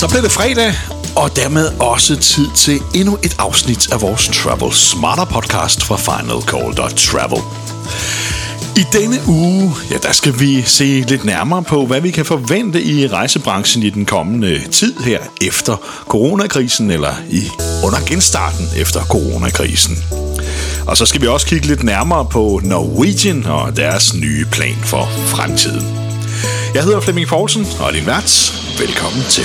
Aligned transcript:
Så 0.00 0.08
blev 0.08 0.22
det 0.22 0.30
fredag, 0.32 0.74
og 1.16 1.36
dermed 1.36 1.70
også 1.78 2.16
tid 2.16 2.46
til 2.56 2.80
endnu 2.94 3.18
et 3.24 3.36
afsnit 3.38 3.92
af 3.92 4.00
vores 4.00 4.28
Travel 4.28 4.72
Smarter 4.72 5.24
podcast 5.24 5.84
fra 5.84 5.96
FinalCall.travel. 5.96 7.42
I 8.76 8.84
denne 8.92 9.16
uge, 9.28 9.72
ja, 9.90 9.96
der 10.02 10.12
skal 10.12 10.40
vi 10.40 10.62
se 10.62 10.84
lidt 10.84 11.24
nærmere 11.24 11.62
på, 11.62 11.86
hvad 11.86 12.00
vi 12.00 12.10
kan 12.10 12.24
forvente 12.24 12.82
i 12.82 13.06
rejsebranchen 13.06 13.82
i 13.82 13.90
den 13.90 14.06
kommende 14.06 14.62
tid 14.70 14.94
her 14.96 15.18
efter 15.40 15.76
coronakrisen, 16.08 16.90
eller 16.90 17.14
i 17.30 17.48
under 17.84 17.98
genstarten 18.06 18.68
efter 18.76 19.04
coronakrisen. 19.04 20.04
Og 20.86 20.96
så 20.96 21.06
skal 21.06 21.20
vi 21.20 21.26
også 21.26 21.46
kigge 21.46 21.66
lidt 21.66 21.82
nærmere 21.82 22.26
på 22.30 22.60
Norwegian 22.64 23.46
og 23.46 23.76
deres 23.76 24.14
nye 24.14 24.44
plan 24.52 24.76
for 24.82 25.08
fremtiden. 25.26 26.09
Jeg 26.74 26.84
hedder 26.84 27.00
Flemming 27.00 27.28
Poulsen 27.28 27.66
og 27.80 27.88
er 27.88 27.92
din 27.92 28.06
vært. 28.06 28.52
Velkommen 28.78 29.22
til. 29.28 29.44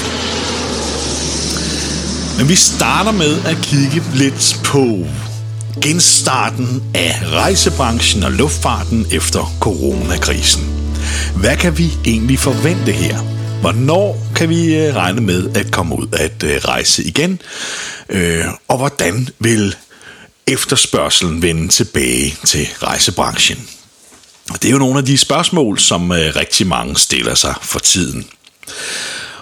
Men 2.38 2.50
vi 2.50 2.56
starter 2.56 3.12
med 3.12 3.46
at 3.46 3.58
kigge 3.64 4.04
lidt 4.14 4.62
på 4.66 5.06
genstarten 5.82 6.84
af 6.94 7.16
rejsebranchen 7.32 8.24
og 8.24 8.32
luftfarten 8.32 9.08
efter 9.12 9.56
coronakrisen. 9.60 10.64
Hvad 11.36 11.58
kan 11.58 11.78
vi 11.78 11.90
egentlig 12.06 12.40
forvente 12.40 12.92
her? 12.92 13.18
Hvornår 13.62 14.18
kan 14.36 14.50
vi 14.50 14.76
øh, 14.76 14.96
regne 14.96 15.22
med 15.22 15.58
at 15.58 15.72
komme 15.72 16.00
ud 16.00 16.08
at 16.14 16.44
øh, 16.44 16.58
rejse 16.58 17.04
igen? 17.04 17.42
Øh, 18.10 18.46
og 18.68 18.78
hvordan 18.78 19.28
vil 19.40 19.76
efterspørgselen 20.48 21.42
vende 21.42 21.68
tilbage 21.68 22.36
til 22.46 22.68
rejsebranchen? 22.84 23.68
Det 24.54 24.66
er 24.66 24.72
jo 24.72 24.78
nogle 24.78 24.98
af 24.98 25.06
de 25.06 25.18
spørgsmål, 25.18 25.80
som 25.80 26.12
øh, 26.12 26.36
rigtig 26.36 26.68
mange 26.68 26.96
stiller 26.96 27.36
sig 27.36 27.56
for 27.62 27.80
tiden. 27.80 28.26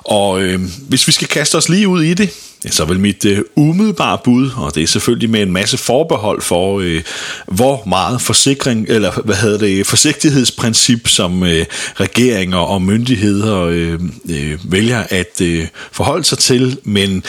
Og 0.04 0.42
øh, 0.42 0.62
hvis 0.88 1.08
vi 1.08 1.12
skal 1.12 1.28
kaste 1.28 1.56
os 1.56 1.70
lige 1.70 1.88
ud 1.88 2.04
i 2.04 2.14
det, 2.14 2.30
så 2.72 2.86
vil 2.86 3.00
mit 3.00 3.26
øh, 3.26 3.42
umiddelbare 3.56 4.18
bud, 4.24 4.50
og 4.56 4.76
det 4.76 4.84
er 4.84 4.88
selvfølgelig 4.88 5.30
med 5.30 5.42
en 5.42 5.52
masse 5.52 5.78
forbehold 5.78 6.42
for, 6.42 6.80
øh, 6.80 7.04
hvor 7.48 7.84
meget 7.86 8.22
forsikring, 8.22 8.86
eller 8.90 9.12
hvad 9.26 9.36
hedder 9.36 9.58
det, 9.58 9.88
forsigtighedsprincip, 9.88 11.08
som 11.08 11.44
øh, 11.44 11.66
regeringer 11.96 12.58
og 12.58 12.82
myndigheder 12.82 13.62
øh, 13.62 14.00
øh, 14.30 14.72
vælger 14.72 15.04
at 15.10 15.42
øh, 15.42 15.68
forholde 15.92 16.24
sig 16.24 16.38
til, 16.38 16.78
men 16.84 17.24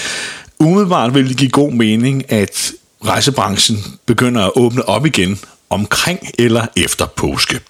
umiddelbart 0.59 1.15
vil 1.15 1.29
det 1.29 1.37
give 1.37 1.51
god 1.51 1.73
mening, 1.73 2.33
at 2.33 2.73
rejsebranchen 3.05 3.85
begynder 4.07 4.45
at 4.45 4.53
åbne 4.57 4.89
op 4.89 5.07
igen 5.07 5.39
omkring 5.75 6.31
eller 6.39 6.67
efter 6.77 7.07
påske. 7.07 7.61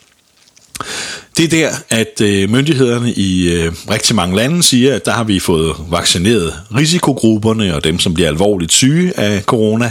Det 1.37 1.45
er 1.45 1.49
der, 1.49 1.71
at 1.91 2.21
øh, 2.21 2.51
myndighederne 2.51 3.13
i 3.13 3.53
øh, 3.53 3.73
rigtig 3.91 4.17
mange 4.17 4.37
lande 4.37 4.63
siger, 4.63 4.95
at 4.95 5.05
der 5.05 5.13
har 5.13 5.25
vi 5.25 5.39
fået 5.39 5.77
vaccineret 5.91 6.55
risikogrupperne 6.77 7.75
og 7.75 7.85
dem, 7.85 7.99
som 7.99 8.15
bliver 8.15 8.29
alvorligt 8.29 8.73
syge 8.73 9.19
af 9.19 9.43
corona. 9.43 9.91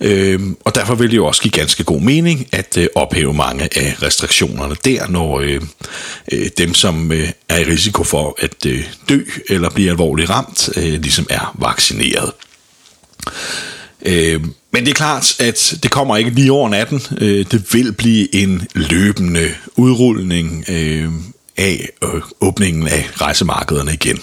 Øh, 0.00 0.40
og 0.64 0.74
derfor 0.74 0.94
vil 0.94 1.10
det 1.10 1.16
jo 1.16 1.26
også 1.26 1.42
give 1.42 1.52
ganske 1.52 1.84
god 1.84 2.00
mening 2.00 2.48
at 2.52 2.78
ophæve 2.94 3.34
mange 3.34 3.62
af 3.62 3.96
restriktionerne 4.02 4.76
der, 4.84 5.08
når 5.08 5.42
dem, 6.58 6.74
som 6.74 7.12
er 7.48 7.58
i 7.58 7.64
risiko 7.64 8.04
for 8.04 8.34
at 8.38 8.64
dø 9.08 9.22
eller 9.48 9.70
blive 9.70 9.90
alvorligt 9.90 10.30
ramt, 10.30 10.70
ligesom 10.76 11.26
er 11.30 11.56
vaccineret. 11.58 12.32
Men 14.76 14.84
det 14.84 14.90
er 14.90 14.94
klart, 14.94 15.40
at 15.40 15.78
det 15.82 15.90
kommer 15.90 16.16
ikke 16.16 16.30
lige 16.30 16.52
over 16.52 16.68
natten. 16.68 17.02
Øh, 17.20 17.46
det 17.50 17.74
vil 17.74 17.92
blive 17.92 18.34
en 18.34 18.66
løbende 18.74 19.54
udrulning 19.76 20.64
øh, 20.68 21.12
af 21.56 21.88
øh, 22.02 22.22
åbningen 22.40 22.88
af 22.88 23.08
rejsemarkederne 23.20 23.92
igen. 23.92 24.18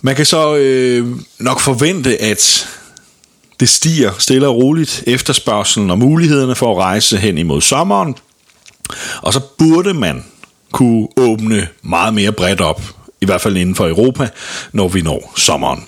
Man 0.00 0.16
kan 0.16 0.26
så 0.26 0.56
øh, 0.56 1.06
nok 1.38 1.60
forvente, 1.60 2.22
at 2.22 2.68
det 3.60 3.68
stiger 3.68 4.12
stille 4.18 4.48
og 4.48 4.56
roligt 4.56 5.04
efterspørgselen 5.06 5.90
og 5.90 5.98
mulighederne 5.98 6.54
for 6.54 6.72
at 6.72 6.78
rejse 6.78 7.16
hen 7.16 7.38
imod 7.38 7.60
sommeren. 7.60 8.14
Og 9.22 9.32
så 9.32 9.40
burde 9.58 9.94
man 9.94 10.24
kunne 10.72 11.08
åbne 11.16 11.68
meget 11.82 12.14
mere 12.14 12.32
bredt 12.32 12.60
op, 12.60 12.82
i 13.20 13.26
hvert 13.26 13.40
fald 13.40 13.56
inden 13.56 13.74
for 13.74 13.88
Europa, 13.88 14.28
når 14.72 14.88
vi 14.88 15.00
når 15.00 15.32
sommeren. 15.36 15.86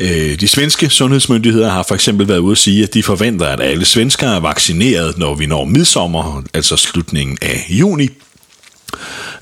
Øh, 0.00 0.40
de 0.40 0.48
svenske 0.48 0.90
sundhedsmyndigheder 0.90 1.70
har 1.70 1.84
for 1.88 1.94
eksempel 1.94 2.28
været 2.28 2.38
ude 2.38 2.52
at 2.52 2.58
sige, 2.58 2.82
at 2.82 2.94
de 2.94 3.02
forventer, 3.02 3.46
at 3.46 3.60
alle 3.60 3.84
svenskere 3.84 4.36
er 4.36 4.40
vaccineret, 4.40 5.18
når 5.18 5.34
vi 5.34 5.46
når 5.46 5.64
midsommer, 5.64 6.42
altså 6.54 6.76
slutningen 6.76 7.38
af 7.42 7.66
juni. 7.68 8.08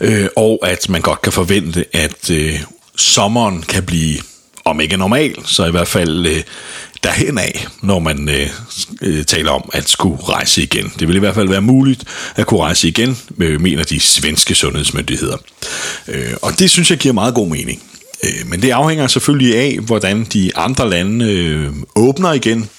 Øh, 0.00 0.28
og 0.36 0.58
at 0.62 0.88
man 0.88 1.00
godt 1.00 1.22
kan 1.22 1.32
forvente, 1.32 1.84
at 1.92 2.30
øh, 2.30 2.60
sommeren 2.96 3.62
kan 3.62 3.82
blive, 3.82 4.18
om 4.64 4.80
ikke 4.80 4.96
normal, 4.96 5.34
så 5.44 5.66
i 5.66 5.70
hvert 5.70 5.88
fald 5.88 6.26
øh, 6.26 6.42
derhen 7.04 7.38
af, 7.38 7.66
når 7.82 7.98
man 7.98 8.28
øh, 8.28 8.50
øh, 9.02 9.24
taler 9.24 9.50
om 9.50 9.70
at 9.72 9.88
skulle 9.88 10.16
rejse 10.22 10.62
igen. 10.62 10.92
Det 10.98 11.08
vil 11.08 11.16
i 11.16 11.18
hvert 11.18 11.34
fald 11.34 11.48
være 11.48 11.60
muligt 11.60 12.04
at 12.36 12.46
kunne 12.46 12.60
rejse 12.60 12.88
igen, 12.88 13.18
øh, 13.38 13.60
mener 13.60 13.84
de 13.84 14.00
svenske 14.00 14.54
sundhedsmyndigheder. 14.54 15.36
Øh, 16.08 16.32
og 16.42 16.58
det 16.58 16.70
synes 16.70 16.90
jeg 16.90 16.98
giver 16.98 17.14
meget 17.14 17.34
god 17.34 17.48
mening. 17.48 17.82
Øh, 18.24 18.46
men 18.46 18.62
det 18.62 18.70
afhænger 18.70 19.06
selvfølgelig 19.06 19.56
af, 19.56 19.78
hvordan 19.78 20.24
de 20.24 20.56
andre 20.56 20.90
lande 20.90 21.32
øh, 21.32 21.72
åbner 21.96 22.32
igen, 22.32 22.70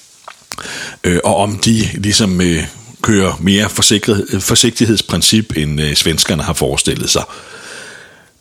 øh, 1.03 1.19
og 1.23 1.35
om 1.35 1.57
de 1.57 1.89
ligesom 1.93 2.41
øh, 2.41 2.63
kører 3.01 3.33
mere 3.41 3.63
øh, 3.63 4.41
forsigtighedsprincip, 4.41 5.57
end 5.57 5.81
øh, 5.81 5.95
svenskerne 5.95 6.43
har 6.43 6.53
forestillet 6.53 7.09
sig. 7.09 7.23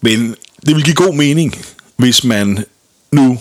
Men 0.01 0.35
det 0.67 0.77
vil 0.77 0.85
give 0.85 0.95
god 0.95 1.15
mening, 1.15 1.65
hvis 1.97 2.25
man 2.25 2.65
nu 3.13 3.39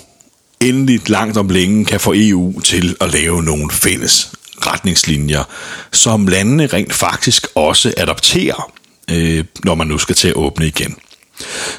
endelig 0.60 1.10
langt 1.10 1.38
om 1.38 1.50
længe 1.50 1.86
kan 1.86 2.00
få 2.00 2.14
EU 2.16 2.60
til 2.60 2.96
at 3.02 3.14
lave 3.14 3.44
nogle 3.44 3.72
fælles 3.72 4.32
retningslinjer, 4.62 5.44
som 5.92 6.28
landene 6.28 6.68
rent 6.68 6.94
faktisk 6.94 7.48
også 7.56 7.94
adopterer, 7.98 8.72
øh, 9.12 9.46
når 9.64 9.76
man 9.76 9.88
nu 9.88 9.98
skal 9.98 10.16
til 10.16 10.28
at 10.28 10.36
åbne 10.36 10.68
igen. 10.68 10.96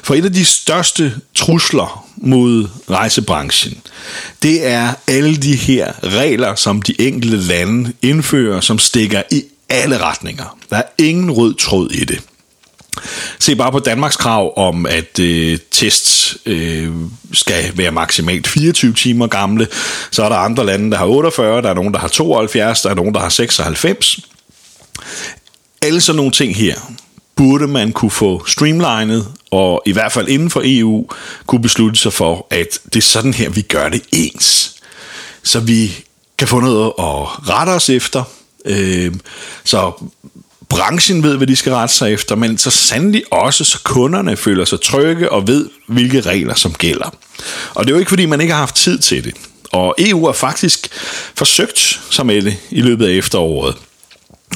For 0.03 0.15
et 0.15 0.25
af 0.25 0.33
de 0.33 0.45
største 0.45 1.15
trusler 1.35 2.07
mod 2.17 2.67
rejsebranchen, 2.89 3.77
det 4.43 4.65
er 4.67 4.93
alle 5.07 5.37
de 5.37 5.55
her 5.55 5.93
regler, 6.03 6.55
som 6.55 6.81
de 6.81 7.01
enkelte 7.01 7.37
lande 7.37 7.93
indfører, 8.01 8.61
som 8.61 8.79
stikker 8.79 9.21
i 9.31 9.43
alle 9.69 9.97
retninger. 9.97 10.57
Der 10.69 10.77
er 10.77 10.83
ingen 10.97 11.31
rød 11.31 11.53
tråd 11.53 11.91
i 11.91 12.05
det. 12.05 12.21
Se 13.39 13.55
bare 13.55 13.71
på 13.71 13.79
Danmarks 13.79 14.15
krav 14.15 14.53
om, 14.57 14.85
at 14.85 15.19
øh, 15.19 15.59
tests 15.71 16.37
øh, 16.45 16.91
skal 17.33 17.77
være 17.77 17.91
maksimalt 17.91 18.47
24 18.47 18.93
timer 18.93 19.27
gamle. 19.27 19.67
Så 20.11 20.23
er 20.23 20.29
der 20.29 20.35
andre 20.35 20.65
lande, 20.65 20.91
der 20.91 20.97
har 20.97 21.05
48, 21.05 21.61
der 21.61 21.69
er 21.69 21.73
nogen, 21.73 21.93
der 21.93 21.99
har 21.99 22.07
72, 22.07 22.81
der 22.81 22.89
er 22.89 22.93
nogen, 22.93 23.13
der 23.13 23.19
har 23.19 23.29
96. 23.29 24.19
Alle 25.81 26.01
sådan 26.01 26.17
nogle 26.17 26.31
ting 26.31 26.55
her, 26.55 26.75
burde 27.35 27.67
man 27.67 27.91
kunne 27.91 28.11
få 28.11 28.45
streamlinet, 28.45 29.27
og 29.51 29.81
i 29.85 29.91
hvert 29.91 30.11
fald 30.11 30.27
inden 30.27 30.49
for 30.49 30.61
EU 30.65 31.05
kunne 31.45 31.61
beslutte 31.61 31.99
sig 31.99 32.13
for, 32.13 32.47
at 32.49 32.79
det 32.85 32.95
er 32.95 33.01
sådan 33.01 33.33
her, 33.33 33.49
vi 33.49 33.61
gør 33.61 33.89
det 33.89 34.01
ens. 34.11 34.75
Så 35.43 35.59
vi 35.59 36.05
kan 36.37 36.47
få 36.47 36.59
noget 36.59 36.85
at 36.85 37.49
rette 37.49 37.69
os 37.69 37.89
efter, 37.89 38.23
øh, 38.65 39.13
så 39.63 39.91
branchen 40.69 41.23
ved, 41.23 41.37
hvad 41.37 41.47
de 41.47 41.55
skal 41.55 41.73
rette 41.73 41.95
sig 41.95 42.13
efter, 42.13 42.35
men 42.35 42.57
så 42.57 42.71
sandelig 42.71 43.23
også, 43.31 43.63
så 43.63 43.79
kunderne 43.83 44.37
føler 44.37 44.65
sig 44.65 44.81
trygge 44.81 45.31
og 45.31 45.47
ved, 45.47 45.69
hvilke 45.87 46.21
regler 46.21 46.55
som 46.55 46.73
gælder. 46.73 47.15
Og 47.73 47.83
det 47.83 47.91
er 47.91 47.95
jo 47.95 47.99
ikke, 47.99 48.09
fordi 48.09 48.25
man 48.25 48.41
ikke 48.41 48.53
har 48.53 48.59
haft 48.59 48.75
tid 48.75 48.99
til 48.99 49.23
det. 49.23 49.33
Og 49.71 49.95
EU 49.99 50.25
har 50.25 50.33
faktisk 50.33 50.87
forsøgt 51.35 52.01
sig 52.09 52.25
med 52.25 52.41
det 52.41 52.57
i 52.69 52.81
løbet 52.81 53.07
af 53.07 53.11
efteråret. 53.11 53.75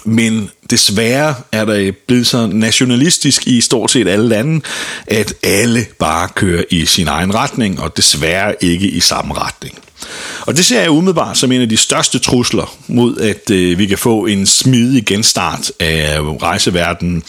Men 0.05 0.49
desværre 0.69 1.35
er 1.51 1.65
der 1.65 1.91
blevet 2.07 2.27
så 2.27 2.47
nationalistisk 2.47 3.47
i 3.47 3.61
stort 3.61 3.91
set 3.91 4.07
alle 4.07 4.29
lande, 4.29 4.61
at 5.07 5.33
alle 5.43 5.85
bare 5.99 6.29
kører 6.35 6.63
i 6.69 6.85
sin 6.85 7.07
egen 7.07 7.35
retning, 7.35 7.79
og 7.79 7.97
desværre 7.97 8.55
ikke 8.61 8.87
i 8.87 8.99
samme 8.99 9.33
retning. 9.33 9.79
Og 10.41 10.57
det 10.57 10.65
ser 10.65 10.81
jeg 10.81 10.89
umiddelbart 10.89 11.37
som 11.37 11.51
en 11.51 11.61
af 11.61 11.69
de 11.69 11.77
største 11.77 12.19
trusler 12.19 12.75
mod, 12.87 13.17
at 13.17 13.51
øh, 13.51 13.77
vi 13.77 13.85
kan 13.85 13.97
få 13.97 14.25
en 14.25 14.45
smidig 14.45 15.05
genstart 15.05 15.71
af 15.79 16.19
rejseverdenen. 16.41 17.23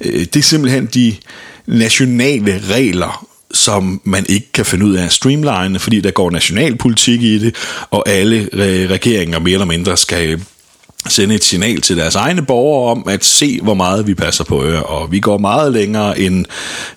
Øh, 0.00 0.20
det 0.20 0.36
er 0.36 0.42
simpelthen 0.42 0.86
de 0.86 1.16
nationale 1.66 2.62
regler, 2.70 3.26
som 3.54 4.00
man 4.04 4.26
ikke 4.28 4.52
kan 4.52 4.66
finde 4.66 4.86
ud 4.86 4.94
af 4.94 5.04
at 5.04 5.12
streamline, 5.12 5.78
fordi 5.78 6.00
der 6.00 6.10
går 6.10 6.30
nationalpolitik 6.30 7.22
i 7.22 7.38
det, 7.38 7.54
og 7.90 8.08
alle 8.08 8.48
øh, 8.52 8.90
regeringer 8.90 9.38
mere 9.38 9.52
eller 9.52 9.66
mindre 9.66 9.96
skal 9.96 10.40
sende 11.08 11.34
et 11.34 11.44
signal 11.44 11.80
til 11.80 11.96
deres 11.96 12.14
egne 12.14 12.42
borgere 12.42 12.90
om 12.90 13.08
at 13.08 13.24
se, 13.24 13.60
hvor 13.62 13.74
meget 13.74 14.06
vi 14.06 14.14
passer 14.14 14.44
på 14.44 14.64
øer, 14.64 14.80
og 14.80 15.12
vi 15.12 15.20
går 15.20 15.38
meget 15.38 15.72
længere 15.72 16.18
end 16.18 16.46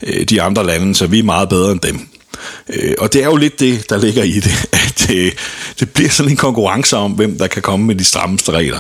øh, 0.02 0.24
de 0.24 0.42
andre 0.42 0.66
lande, 0.66 0.96
så 0.96 1.08
vi 1.08 1.20
er 1.20 1.24
meget 1.24 1.50
bedre 1.50 1.72
end 1.72 1.80
dem. 1.80 2.08
Øh, 2.70 2.94
og 3.00 3.14
det 3.14 3.22
er 3.22 3.26
jo 3.26 3.36
lidt 3.36 3.60
det, 3.60 3.90
der 3.90 3.98
ligger 3.98 4.24
i 4.24 4.40
det, 4.40 4.66
at 4.86 5.10
øh, 5.12 5.32
det 5.80 5.90
bliver 5.90 6.10
sådan 6.10 6.32
en 6.32 6.38
konkurrence 6.38 6.98
om, 6.98 7.12
hvem 7.12 7.38
der 7.38 7.48
kan 7.48 7.62
komme 7.62 7.86
med 7.86 7.96
de 7.96 8.04
strammeste 8.04 8.52
regler. 8.52 8.80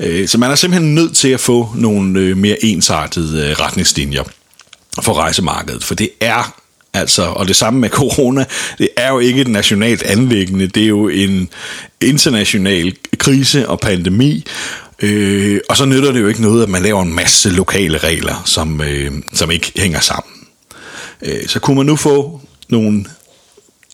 Øh, 0.00 0.28
så 0.28 0.38
man 0.38 0.50
er 0.50 0.54
simpelthen 0.54 0.94
nødt 0.94 1.16
til 1.16 1.28
at 1.28 1.40
få 1.40 1.72
nogle 1.74 2.20
øh, 2.20 2.36
mere 2.36 2.64
ensartede 2.64 3.48
øh, 3.48 3.56
retningslinjer 3.60 4.22
for 5.02 5.14
rejsemarkedet, 5.14 5.84
for 5.84 5.94
det 5.94 6.10
er 6.20 6.54
Altså, 6.96 7.22
og 7.22 7.48
det 7.48 7.56
samme 7.56 7.80
med 7.80 7.88
corona, 8.00 8.44
det 8.78 8.88
er 8.96 9.12
jo 9.12 9.18
ikke 9.18 9.40
et 9.40 9.48
nationalt 9.48 10.02
anlæggende, 10.02 10.66
det 10.66 10.82
er 10.82 10.88
jo 10.88 11.08
en 11.08 11.48
international 12.00 12.96
krise 13.18 13.68
og 13.68 13.80
pandemi, 13.80 14.44
øh, 15.02 15.60
og 15.68 15.76
så 15.76 15.84
nytter 15.84 16.12
det 16.12 16.20
jo 16.20 16.28
ikke 16.28 16.42
noget, 16.42 16.62
at 16.62 16.68
man 16.68 16.82
laver 16.82 17.02
en 17.02 17.14
masse 17.14 17.50
lokale 17.50 17.98
regler, 17.98 18.42
som, 18.44 18.80
øh, 18.80 19.12
som 19.32 19.50
ikke 19.50 19.72
hænger 19.76 20.00
sammen. 20.00 20.32
Øh, 21.22 21.46
så 21.46 21.60
kunne 21.60 21.76
man 21.76 21.86
nu 21.86 21.96
få 21.96 22.40
nogle 22.68 23.04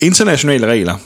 internationale 0.01 0.67
regler, 0.67 0.97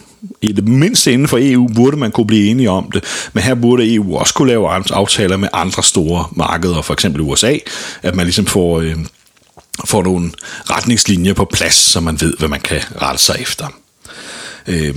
i 0.42 0.52
det 0.52 0.68
mindste 0.68 1.14
inden 1.14 1.28
for 1.28 1.38
EU 1.42 1.68
burde 1.76 1.98
man 1.98 2.12
kunne 2.12 2.28
blive 2.28 2.50
enige 2.50 2.70
om 2.70 2.92
det, 2.92 3.04
men 3.34 3.44
her 3.44 3.56
burde 3.56 3.96
EU 3.96 4.18
også 4.18 4.34
kunne 4.34 4.48
lave 4.48 4.70
aftaler 4.92 5.38
med 5.38 5.50
andre 5.54 5.84
store 5.84 6.26
markeder, 6.32 6.82
for 6.82 6.94
eksempel 6.94 7.22
USA, 7.22 7.58
at 8.02 8.16
man 8.16 8.26
ligesom 8.26 8.46
får, 8.46 8.80
øh, 8.80 8.96
får 9.86 10.04
nogle 10.04 10.32
retningslinjer 10.70 11.34
på 11.34 11.46
plads, 11.46 11.74
så 11.74 12.00
man 12.00 12.22
ved, 12.22 12.34
hvad 12.38 12.50
man 12.50 12.60
kan 12.60 12.82
rette 13.02 13.24
sig 13.24 13.36
efter. 13.40 13.68
Øh, 14.68 14.96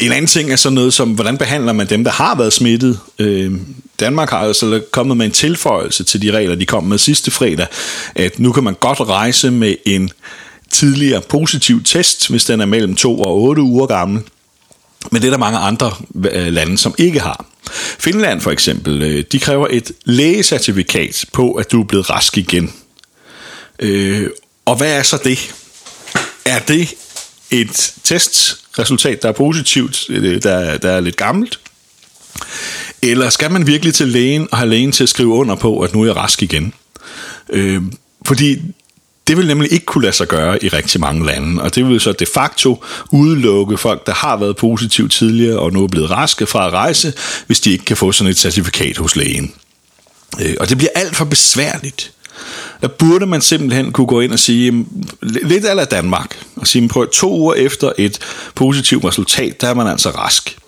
en 0.00 0.12
anden 0.12 0.26
ting 0.26 0.52
er 0.52 0.56
sådan 0.56 0.74
noget 0.74 0.94
som, 0.94 1.10
hvordan 1.10 1.38
behandler 1.38 1.72
man 1.72 1.88
dem, 1.88 2.04
der 2.04 2.10
har 2.10 2.34
været 2.34 2.52
smittet? 2.52 2.98
Øh, 3.18 3.52
Danmark 4.00 4.30
har 4.30 4.38
altså 4.38 4.82
kommet 4.90 5.16
med 5.16 5.26
en 5.26 5.32
tilføjelse 5.32 6.04
til 6.04 6.22
de 6.22 6.30
regler, 6.30 6.54
de 6.54 6.66
kom 6.66 6.84
med 6.84 6.98
sidste 6.98 7.30
fredag, 7.30 7.66
at 8.14 8.38
nu 8.38 8.52
kan 8.52 8.64
man 8.64 8.74
godt 8.80 9.00
rejse 9.00 9.50
med 9.50 9.74
en 9.84 10.10
tidligere 10.70 11.20
positiv 11.20 11.82
test, 11.84 12.30
hvis 12.30 12.44
den 12.44 12.60
er 12.60 12.66
mellem 12.66 12.96
2 12.96 13.20
og 13.20 13.42
8 13.42 13.62
uger 13.62 13.86
gammel. 13.86 14.22
Men 15.10 15.22
det 15.22 15.28
er 15.28 15.30
der 15.30 15.38
mange 15.38 15.58
andre 15.58 15.92
øh, 16.32 16.52
lande, 16.52 16.78
som 16.78 16.94
ikke 16.98 17.20
har. 17.20 17.44
Finland 17.98 18.40
for 18.40 18.50
eksempel, 18.50 19.02
øh, 19.02 19.24
de 19.32 19.38
kræver 19.38 19.66
et 19.70 19.92
lægecertifikat 20.04 21.24
på, 21.32 21.52
at 21.52 21.72
du 21.72 21.80
er 21.80 21.84
blevet 21.84 22.10
rask 22.10 22.38
igen. 22.38 22.72
Øh, 23.82 24.30
og 24.64 24.76
hvad 24.76 24.92
er 24.92 25.02
så 25.02 25.18
det? 25.24 25.54
Er 26.44 26.58
det 26.58 26.94
et 27.50 27.94
testresultat, 28.04 29.22
der 29.22 29.28
er 29.28 29.32
positivt, 29.32 30.06
øh, 30.08 30.42
der, 30.42 30.78
der 30.78 30.90
er 30.90 31.00
lidt 31.00 31.16
gammelt? 31.16 31.60
Eller 33.02 33.30
skal 33.30 33.50
man 33.50 33.66
virkelig 33.66 33.94
til 33.94 34.08
lægen 34.08 34.48
og 34.52 34.58
have 34.58 34.70
lægen 34.70 34.92
til 34.92 35.02
at 35.02 35.08
skrive 35.08 35.28
under 35.28 35.54
på, 35.54 35.80
at 35.80 35.94
nu 35.94 36.02
er 36.02 36.06
jeg 36.06 36.16
rask 36.16 36.42
igen? 36.42 36.74
Øh, 37.50 37.82
fordi 38.26 38.58
det 39.26 39.36
vil 39.36 39.46
nemlig 39.46 39.72
ikke 39.72 39.86
kunne 39.86 40.02
lade 40.02 40.12
sig 40.12 40.28
gøre 40.28 40.64
i 40.64 40.68
rigtig 40.68 41.00
mange 41.00 41.26
lande, 41.26 41.62
og 41.62 41.74
det 41.74 41.88
vil 41.88 42.00
så 42.00 42.12
de 42.12 42.26
facto 42.34 42.84
udelukke 43.12 43.78
folk, 43.78 44.06
der 44.06 44.14
har 44.14 44.36
været 44.36 44.56
positivt 44.56 45.12
tidligere 45.12 45.58
og 45.58 45.72
nu 45.72 45.82
er 45.82 45.88
blevet 45.88 46.10
raske 46.10 46.46
fra 46.46 46.66
at 46.66 46.72
rejse, 46.72 47.12
hvis 47.46 47.60
de 47.60 47.70
ikke 47.70 47.84
kan 47.84 47.96
få 47.96 48.12
sådan 48.12 48.30
et 48.30 48.38
certifikat 48.38 48.96
hos 48.96 49.16
lægen. 49.16 49.54
Øh, 50.40 50.54
og 50.60 50.68
det 50.68 50.78
bliver 50.78 50.90
alt 50.94 51.16
for 51.16 51.24
besværligt. 51.24 52.12
Der 52.82 52.88
burde 52.88 53.26
man 53.26 53.40
simpelthen 53.40 53.92
kunne 53.92 54.06
gå 54.06 54.20
ind 54.20 54.32
og 54.32 54.38
sige, 54.38 54.86
lidt 55.22 55.64
af 55.64 55.86
Danmark, 55.86 56.38
og 56.56 56.66
sige, 56.66 56.88
prøv 56.88 57.10
to 57.10 57.38
uger 57.38 57.54
efter 57.54 57.92
et 57.98 58.18
positivt 58.54 59.04
resultat, 59.04 59.60
der 59.60 59.68
er 59.68 59.74
man 59.74 59.86
altså 59.86 60.10
rask. 60.10 60.58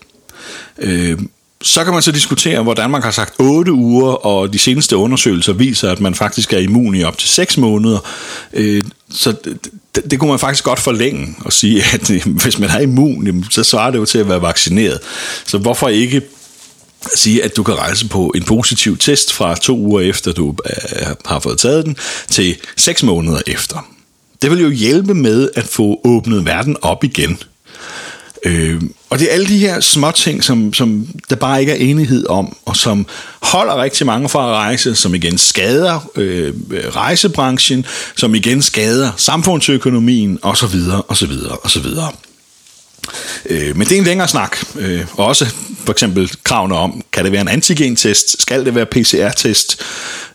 Øh, 0.78 1.18
så 1.62 1.84
kan 1.84 1.92
man 1.92 2.02
så 2.02 2.12
diskutere, 2.12 2.62
hvor 2.62 2.74
Danmark 2.74 3.04
har 3.04 3.10
sagt 3.10 3.34
8 3.38 3.72
uger, 3.72 4.26
og 4.26 4.52
de 4.52 4.58
seneste 4.58 4.96
undersøgelser 4.96 5.52
viser, 5.52 5.92
at 5.92 6.00
man 6.00 6.14
faktisk 6.14 6.52
er 6.52 6.58
immun 6.58 6.94
i 6.94 7.04
op 7.04 7.18
til 7.18 7.28
6 7.28 7.56
måneder. 7.56 7.98
Øh, 8.52 8.84
så 9.10 9.34
det, 9.94 10.10
det 10.10 10.18
kunne 10.18 10.30
man 10.30 10.38
faktisk 10.38 10.64
godt 10.64 10.80
forlænge 10.80 11.34
og 11.40 11.52
sige, 11.52 11.82
at 11.94 12.10
hvis 12.24 12.58
man 12.58 12.70
er 12.70 12.78
immun, 12.78 13.44
så 13.50 13.62
svarer 13.62 13.90
det 13.90 13.98
jo 13.98 14.04
til 14.04 14.18
at 14.18 14.28
være 14.28 14.42
vaccineret. 14.42 14.98
Så 15.46 15.58
hvorfor 15.58 15.88
ikke 15.88 16.22
sige, 17.14 17.44
at 17.44 17.56
du 17.56 17.62
kan 17.62 17.74
rejse 17.74 18.08
på 18.08 18.32
en 18.34 18.42
positiv 18.42 18.98
test 18.98 19.32
fra 19.32 19.54
to 19.56 19.78
uger 19.78 20.00
efter, 20.00 20.32
du 20.32 20.54
øh, 20.66 21.06
har 21.24 21.38
fået 21.38 21.58
taget 21.58 21.84
den, 21.84 21.96
til 22.30 22.56
6 22.76 23.02
måneder 23.02 23.40
efter. 23.46 23.86
Det 24.42 24.50
vil 24.50 24.60
jo 24.60 24.70
hjælpe 24.70 25.14
med 25.14 25.50
at 25.54 25.64
få 25.64 26.00
åbnet 26.04 26.44
verden 26.44 26.76
op 26.82 27.04
igen. 27.04 27.38
Øh, 28.44 28.82
og 29.10 29.18
det 29.18 29.28
er 29.28 29.32
alle 29.32 29.46
de 29.46 29.58
her 29.58 29.80
små 29.80 30.10
ting, 30.10 30.44
som, 30.44 30.72
som 30.72 31.08
der 31.30 31.36
bare 31.36 31.60
ikke 31.60 31.72
er 31.72 31.76
enighed 31.76 32.26
om, 32.26 32.56
og 32.64 32.76
som 32.76 33.06
holder 33.42 33.82
rigtig 33.82 34.06
mange 34.06 34.28
fra 34.28 34.48
at 34.48 34.54
rejse, 34.54 34.94
som 34.94 35.14
igen 35.14 35.38
skader 35.38 36.10
øh, 36.16 36.54
rejsebranchen, 36.70 37.86
som 38.16 38.34
igen 38.34 38.62
skader 38.62 39.12
samfundsøkonomien, 39.16 40.38
osv., 40.42 40.78
osv., 41.08 41.32
osv. 41.62 41.86
Øh, 43.46 43.76
men 43.76 43.86
det 43.86 43.92
er 43.92 43.98
en 43.98 44.04
længere 44.04 44.28
snak. 44.28 44.56
Øh, 44.78 45.04
også 45.12 45.46
for 45.84 45.92
eksempel 45.92 46.30
kravene 46.44 46.74
om, 46.74 47.02
kan 47.12 47.24
det 47.24 47.32
være 47.32 47.40
en 47.40 47.48
antigen-test? 47.48 48.42
Skal 48.42 48.64
det 48.64 48.74
være 48.74 48.86
PCR-test? 48.86 49.80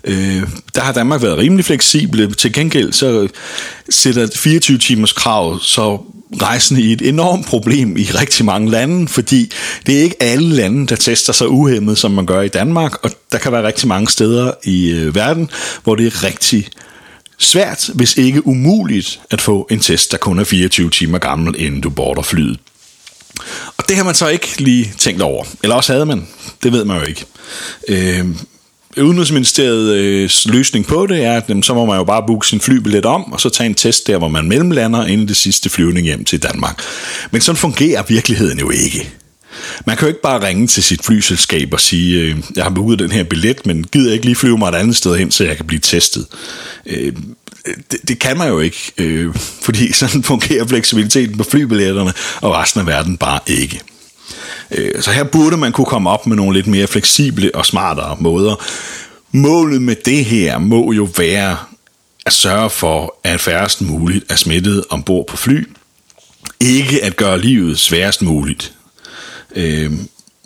Øh, 0.03 0.43
der 0.75 0.81
har 0.81 0.93
Danmark 0.93 1.21
været 1.21 1.37
rimelig 1.37 1.65
fleksible. 1.65 2.33
Til 2.33 2.53
gengæld 2.53 2.93
så 2.93 3.27
sætter 3.89 4.27
24 4.35 4.77
timers 4.77 5.13
krav 5.13 5.59
så 5.61 6.01
rejsende 6.41 6.81
i 6.81 6.93
et 6.93 7.01
enormt 7.01 7.45
problem 7.45 7.97
i 7.97 8.03
rigtig 8.03 8.45
mange 8.45 8.71
lande, 8.71 9.07
fordi 9.07 9.51
det 9.85 9.99
er 9.99 10.03
ikke 10.03 10.23
alle 10.23 10.49
lande, 10.49 10.87
der 10.87 10.95
tester 10.95 11.33
sig 11.33 11.47
uhemmet, 11.47 11.97
som 11.97 12.11
man 12.11 12.25
gør 12.25 12.41
i 12.41 12.47
Danmark, 12.47 13.03
og 13.03 13.11
der 13.31 13.37
kan 13.37 13.51
være 13.51 13.67
rigtig 13.67 13.87
mange 13.87 14.09
steder 14.09 14.51
i 14.63 14.89
øh, 14.89 15.15
verden, 15.15 15.49
hvor 15.83 15.95
det 15.95 16.07
er 16.07 16.23
rigtig 16.23 16.67
svært, 17.39 17.89
hvis 17.93 18.17
ikke 18.17 18.47
umuligt, 18.47 19.19
at 19.31 19.41
få 19.41 19.67
en 19.71 19.79
test, 19.79 20.11
der 20.11 20.17
kun 20.17 20.39
er 20.39 20.43
24 20.43 20.89
timer 20.89 21.17
gammel, 21.17 21.55
inden 21.57 21.81
du 21.81 21.89
border 21.89 22.21
flyet. 22.21 22.59
Og 23.77 23.83
det 23.87 23.95
har 23.95 24.03
man 24.03 24.15
så 24.15 24.27
ikke 24.27 24.47
lige 24.57 24.93
tænkt 24.97 25.21
over. 25.21 25.45
Eller 25.63 25.75
også 25.75 25.93
havde 25.93 26.05
man. 26.05 26.27
Det 26.63 26.71
ved 26.71 26.85
man 26.85 26.99
jo 26.99 27.05
ikke. 27.05 27.25
Øh, 27.87 28.25
Udenrigsministeriets 28.97 30.45
øh, 30.45 30.53
løsning 30.53 30.87
på 30.87 31.07
det 31.07 31.23
er, 31.23 31.33
at 31.33 31.43
jamen, 31.49 31.63
så 31.63 31.73
må 31.73 31.85
man 31.85 31.97
jo 31.97 32.03
bare 32.03 32.23
booke 32.27 32.47
sin 32.47 32.59
flybillet 32.59 33.05
om, 33.05 33.33
og 33.33 33.41
så 33.41 33.49
tage 33.49 33.67
en 33.67 33.75
test 33.75 34.07
der, 34.07 34.17
hvor 34.17 34.27
man 34.27 34.47
mellemlander, 34.47 35.05
inden 35.05 35.27
det 35.27 35.35
sidste 35.35 35.69
flyvning 35.69 36.05
hjem 36.05 36.25
til 36.25 36.43
Danmark. 36.43 36.83
Men 37.31 37.41
sådan 37.41 37.57
fungerer 37.57 38.03
virkeligheden 38.07 38.59
jo 38.59 38.69
ikke. 38.69 39.09
Man 39.85 39.97
kan 39.97 40.05
jo 40.05 40.07
ikke 40.07 40.21
bare 40.21 40.47
ringe 40.47 40.67
til 40.67 40.83
sit 40.83 41.05
flyselskab 41.05 41.73
og 41.73 41.79
sige, 41.79 42.21
øh, 42.21 42.37
jeg 42.55 42.63
har 42.63 42.71
booket 42.71 42.99
den 42.99 43.11
her 43.11 43.23
billet, 43.23 43.65
men 43.65 43.83
gider 43.83 44.13
ikke 44.13 44.25
lige 44.25 44.35
flyve 44.35 44.57
mig 44.57 44.69
et 44.69 44.75
andet 44.75 44.95
sted 44.95 45.15
hen, 45.15 45.31
så 45.31 45.43
jeg 45.43 45.57
kan 45.57 45.65
blive 45.67 45.79
testet. 45.79 46.25
Øh, 46.85 47.13
det, 47.91 47.99
det 48.07 48.19
kan 48.19 48.37
man 48.37 48.47
jo 48.47 48.59
ikke, 48.59 48.91
øh, 48.97 49.35
fordi 49.65 49.91
sådan 49.91 50.23
fungerer 50.23 50.67
fleksibiliteten 50.67 51.37
på 51.37 51.43
flybilletterne, 51.43 52.13
og 52.41 52.53
resten 52.53 52.79
af 52.79 52.87
verden 52.87 53.17
bare 53.17 53.39
ikke. 53.47 53.81
Øh, 54.71 55.01
så 55.01 55.11
her 55.11 55.23
burde 55.23 55.57
man 55.57 55.71
kunne 55.71 55.85
komme 55.85 56.09
op 56.09 56.27
med 56.27 56.35
nogle 56.35 56.53
lidt 56.53 56.67
mere 56.67 56.87
fleksible 56.87 57.55
og 57.55 57.65
smartere 57.65 58.17
måder. 58.19 58.65
Målet 59.31 59.81
med 59.81 59.95
det 60.05 60.25
her 60.25 60.57
må 60.57 60.91
jo 60.91 61.07
være 61.17 61.57
at 62.25 62.33
sørge 62.33 62.69
for, 62.69 63.15
at 63.23 63.39
færrest 63.39 63.81
muligt 63.81 64.31
er 64.31 64.35
smittet 64.35 64.83
ombord 64.89 65.27
på 65.27 65.37
fly. 65.37 65.67
Ikke 66.59 67.03
at 67.03 67.15
gøre 67.15 67.39
livet 67.41 67.79
sværest 67.79 68.21
muligt. 68.21 68.73
Øh, 69.55 69.91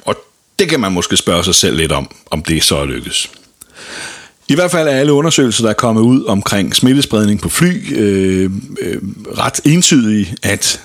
og 0.05 0.15
det 0.59 0.69
kan 0.69 0.79
man 0.79 0.91
måske 0.91 1.17
spørge 1.17 1.43
sig 1.43 1.55
selv 1.55 1.77
lidt 1.77 1.91
om, 1.91 2.15
om 2.31 2.43
det 2.43 2.63
så 2.63 2.77
er 2.77 2.85
lykkes. 2.85 3.29
I 4.47 4.55
hvert 4.55 4.71
fald 4.71 4.87
er 4.87 4.91
alle 4.91 5.13
undersøgelser, 5.13 5.63
der 5.63 5.69
er 5.69 5.73
kommet 5.73 6.01
ud 6.01 6.25
omkring 6.25 6.75
smittespredning 6.75 7.41
på 7.41 7.49
fly, 7.49 7.97
øh, 7.97 8.51
øh, 8.81 9.01
ret 9.37 9.61
entydige, 9.65 10.35
at 10.43 10.81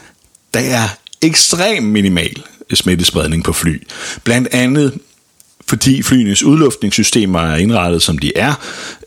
der 0.55 0.61
er 0.61 0.89
ekstrem 1.23 1.83
minimal 1.83 2.43
smittespredning 2.75 3.45
på 3.45 3.53
fly. 3.53 3.83
Blandt 4.25 4.49
andet 4.53 4.99
fordi 5.69 6.03
flyenes 6.03 6.43
udluftningssystemer 6.43 7.41
er 7.41 7.57
indrettet, 7.57 8.03
som 8.03 8.19
de 8.19 8.33
er, 8.37 8.55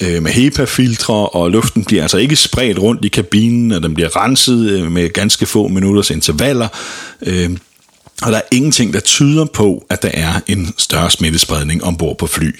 øh, 0.01 0.23
med 0.23 0.31
HEPA-filtre, 0.31 1.13
og 1.13 1.51
luften 1.51 1.83
bliver 1.83 2.01
altså 2.01 2.17
ikke 2.17 2.35
spredt 2.35 2.79
rundt 2.79 3.05
i 3.05 3.07
kabinen, 3.07 3.71
og 3.71 3.83
den 3.83 3.93
bliver 3.93 4.23
renset 4.23 4.69
øh, 4.69 4.91
med 4.91 5.09
ganske 5.09 5.45
få 5.45 5.67
minutters 5.67 6.09
intervaller. 6.09 6.67
Øh, 7.21 7.49
og 8.21 8.31
der 8.31 8.37
er 8.37 8.41
ingenting, 8.51 8.93
der 8.93 8.99
tyder 8.99 9.45
på, 9.45 9.85
at 9.89 10.01
der 10.01 10.11
er 10.13 10.33
en 10.47 10.73
større 10.77 11.11
smittespredning 11.11 11.83
ombord 11.83 12.17
på 12.17 12.27
fly. 12.27 12.55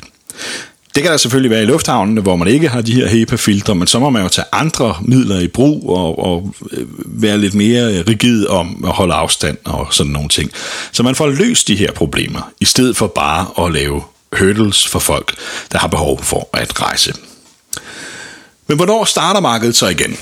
Det 0.96 1.04
kan 1.04 1.12
der 1.12 1.18
selvfølgelig 1.18 1.52
være 1.52 1.64
i 1.64 1.66
lufthavnene, 1.66 2.22
hvor 2.22 2.36
man 2.36 2.48
ikke 2.48 2.70
har 2.70 2.82
de 2.82 2.94
her 2.94 3.08
HEPA-filtre, 3.08 3.76
men 3.76 3.88
så 3.88 4.00
må 4.00 4.10
man 4.10 4.24
jo 4.24 4.28
tage 4.28 4.46
andre 4.52 4.96
midler 5.02 5.40
i 5.40 5.48
brug 5.48 5.90
og, 5.90 6.20
og 6.20 6.54
øh, 6.72 6.88
være 7.06 7.38
lidt 7.38 7.54
mere 7.54 7.94
øh, 7.94 8.04
rigid 8.08 8.48
om 8.48 8.84
at 8.88 8.92
holde 8.92 9.14
afstand 9.14 9.58
og 9.66 9.88
sådan 9.92 10.12
nogle 10.12 10.30
ting. 10.30 10.52
Så 10.92 11.04
man 11.04 11.16
får 11.16 11.28
løst 11.28 11.68
de 11.68 11.76
her 11.76 11.92
problemer, 11.92 12.52
i 12.60 12.66
stedet 12.66 12.98
for 12.98 13.08
bare 13.08 13.66
at 13.66 13.74
lave 13.74 14.02
hurdles 14.40 14.88
for 14.88 15.00
folk, 15.00 15.36
der 15.72 15.78
har 15.78 15.88
behov 15.88 16.24
for 16.24 16.50
at 16.54 16.82
rejse. 16.82 17.14
Men 18.68 18.78
hvornår 18.78 19.06
starter 19.06 19.40
markedet 19.40 19.76
så 19.76 19.88
igen? 19.88 20.18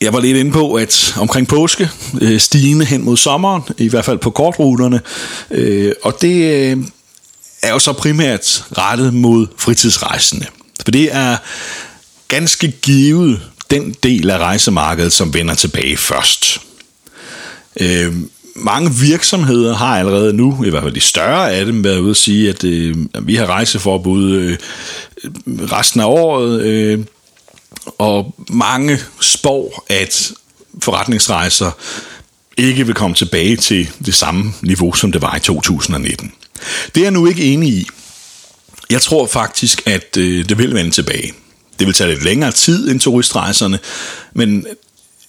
Jeg 0.00 0.12
var 0.12 0.20
lidt 0.20 0.36
inde 0.36 0.52
på, 0.52 0.74
at 0.74 1.14
omkring 1.16 1.48
påske, 1.48 1.90
øh, 2.20 2.40
stigende 2.40 2.84
hen 2.84 3.04
mod 3.04 3.16
sommeren, 3.16 3.62
i 3.78 3.88
hvert 3.88 4.04
fald 4.04 4.18
på 4.18 4.30
kortruterne, 4.30 5.00
øh, 5.50 5.92
og 6.02 6.20
det 6.20 6.36
øh, 6.54 6.78
er 7.62 7.72
jo 7.72 7.78
så 7.78 7.92
primært 7.92 8.64
rettet 8.78 9.14
mod 9.14 9.46
fritidsrejsende. 9.56 10.46
For 10.84 10.90
det 10.90 11.14
er 11.14 11.36
ganske 12.28 12.68
givet 12.82 13.40
den 13.70 13.94
del 14.02 14.30
af 14.30 14.38
rejsemarkedet, 14.38 15.12
som 15.12 15.34
vender 15.34 15.54
tilbage 15.54 15.96
først. 15.96 16.60
Øh, 17.80 18.14
mange 18.56 18.94
virksomheder 18.94 19.74
har 19.74 19.98
allerede 19.98 20.32
nu, 20.32 20.64
i 20.64 20.70
hvert 20.70 20.82
fald 20.82 20.94
de 20.94 21.00
større 21.00 21.52
af 21.52 21.64
dem, 21.64 21.84
været 21.84 21.98
ude 21.98 22.10
at 22.10 22.16
sige, 22.16 22.48
at 22.48 22.64
øh, 22.64 22.96
vi 23.22 23.34
har 23.34 23.46
rejseforbud 23.46 24.32
øh, 24.32 24.58
resten 25.46 26.00
af 26.00 26.04
året, 26.04 26.62
øh, 26.62 27.04
og 27.98 28.34
mange 28.50 28.98
forstår, 29.46 29.84
at 29.88 30.32
forretningsrejser 30.82 31.70
ikke 32.56 32.86
vil 32.86 32.94
komme 32.94 33.16
tilbage 33.16 33.56
til 33.56 33.90
det 34.06 34.14
samme 34.14 34.52
niveau, 34.62 34.92
som 34.92 35.12
det 35.12 35.22
var 35.22 35.36
i 35.36 35.40
2019. 35.40 36.32
Det 36.94 37.00
er 37.00 37.04
jeg 37.04 37.12
nu 37.12 37.26
ikke 37.26 37.42
enig 37.42 37.68
i. 37.68 37.86
Jeg 38.90 39.02
tror 39.02 39.26
faktisk, 39.26 39.82
at 39.86 40.16
øh, 40.16 40.48
det 40.48 40.58
vil 40.58 40.74
vende 40.74 40.90
tilbage. 40.90 41.32
Det 41.78 41.86
vil 41.86 41.94
tage 41.94 42.10
lidt 42.10 42.24
længere 42.24 42.52
tid 42.52 42.90
end 42.90 43.00
turistrejserne, 43.00 43.78
men 44.34 44.66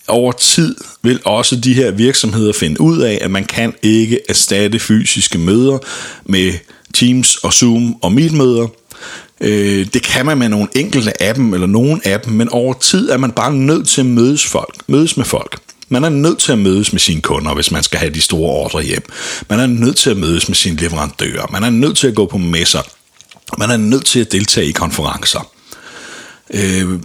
over 0.08 0.32
tid 0.32 0.76
vil 1.04 1.20
også 1.26 1.56
de 1.56 1.74
her 1.74 1.92
virksomheder 1.92 2.54
finde 2.54 2.82
ud 2.82 3.00
af, 3.00 3.20
at 3.22 3.32
man 3.32 3.46
kan 3.46 3.74
ikke 3.82 4.20
erstatte 4.30 4.80
fysiske 4.80 5.38
møder 5.38 5.78
med 6.26 6.54
Teams 6.94 7.36
og 7.36 7.54
Zoom 7.54 7.96
og 8.02 8.12
Meet-møder. 8.12 8.68
Øh, 9.42 9.88
det 9.94 10.04
kan 10.04 10.26
man 10.26 10.38
med 10.38 10.50
nogle 10.50 10.68
enkelte 10.76 11.22
af 11.24 11.36
dem, 11.36 11.54
eller 11.54 11.68
nogen 11.68 12.02
af 12.06 12.22
dem, 12.22 12.34
men 12.34 12.50
over 12.50 12.74
tid 12.74 13.10
er 13.10 13.18
man 13.18 13.32
bare 13.32 13.54
nødt 13.54 13.88
til 13.88 14.02
at 14.02 14.08
mødes, 14.08 14.46
folk, 14.46 14.76
mødes 14.88 15.18
med 15.18 15.26
folk. 15.26 15.60
Man 15.90 16.04
er 16.04 16.10
nødt 16.10 16.40
til 16.40 16.52
at 16.52 16.60
mødes 16.60 16.92
med 16.92 17.00
sine 17.00 17.22
kunder, 17.22 17.54
hvis 17.54 17.72
man 17.72 17.84
skal 17.84 18.00
have 18.00 18.14
de 18.14 18.22
store 18.22 18.52
ordre 18.52 18.82
hjem. 18.82 19.04
Man 19.50 19.60
er 19.60 19.68
nødt 19.68 19.98
til 19.98 20.10
at 20.10 20.18
mødes 20.18 20.48
med 20.50 20.56
sine 20.56 20.76
leverandører. 20.76 21.48
Man 21.52 21.64
er 21.64 21.70
nødt 21.70 21.98
til 21.98 22.08
at 22.08 22.16
gå 22.16 22.26
på 22.26 22.38
messer. 22.38 22.82
Man 23.58 23.70
er 23.70 23.78
nødt 23.78 24.06
til 24.06 24.20
at 24.20 24.32
deltage 24.32 24.68
i 24.68 24.72
konferencer. 24.72 25.52
Øh, 26.54 27.00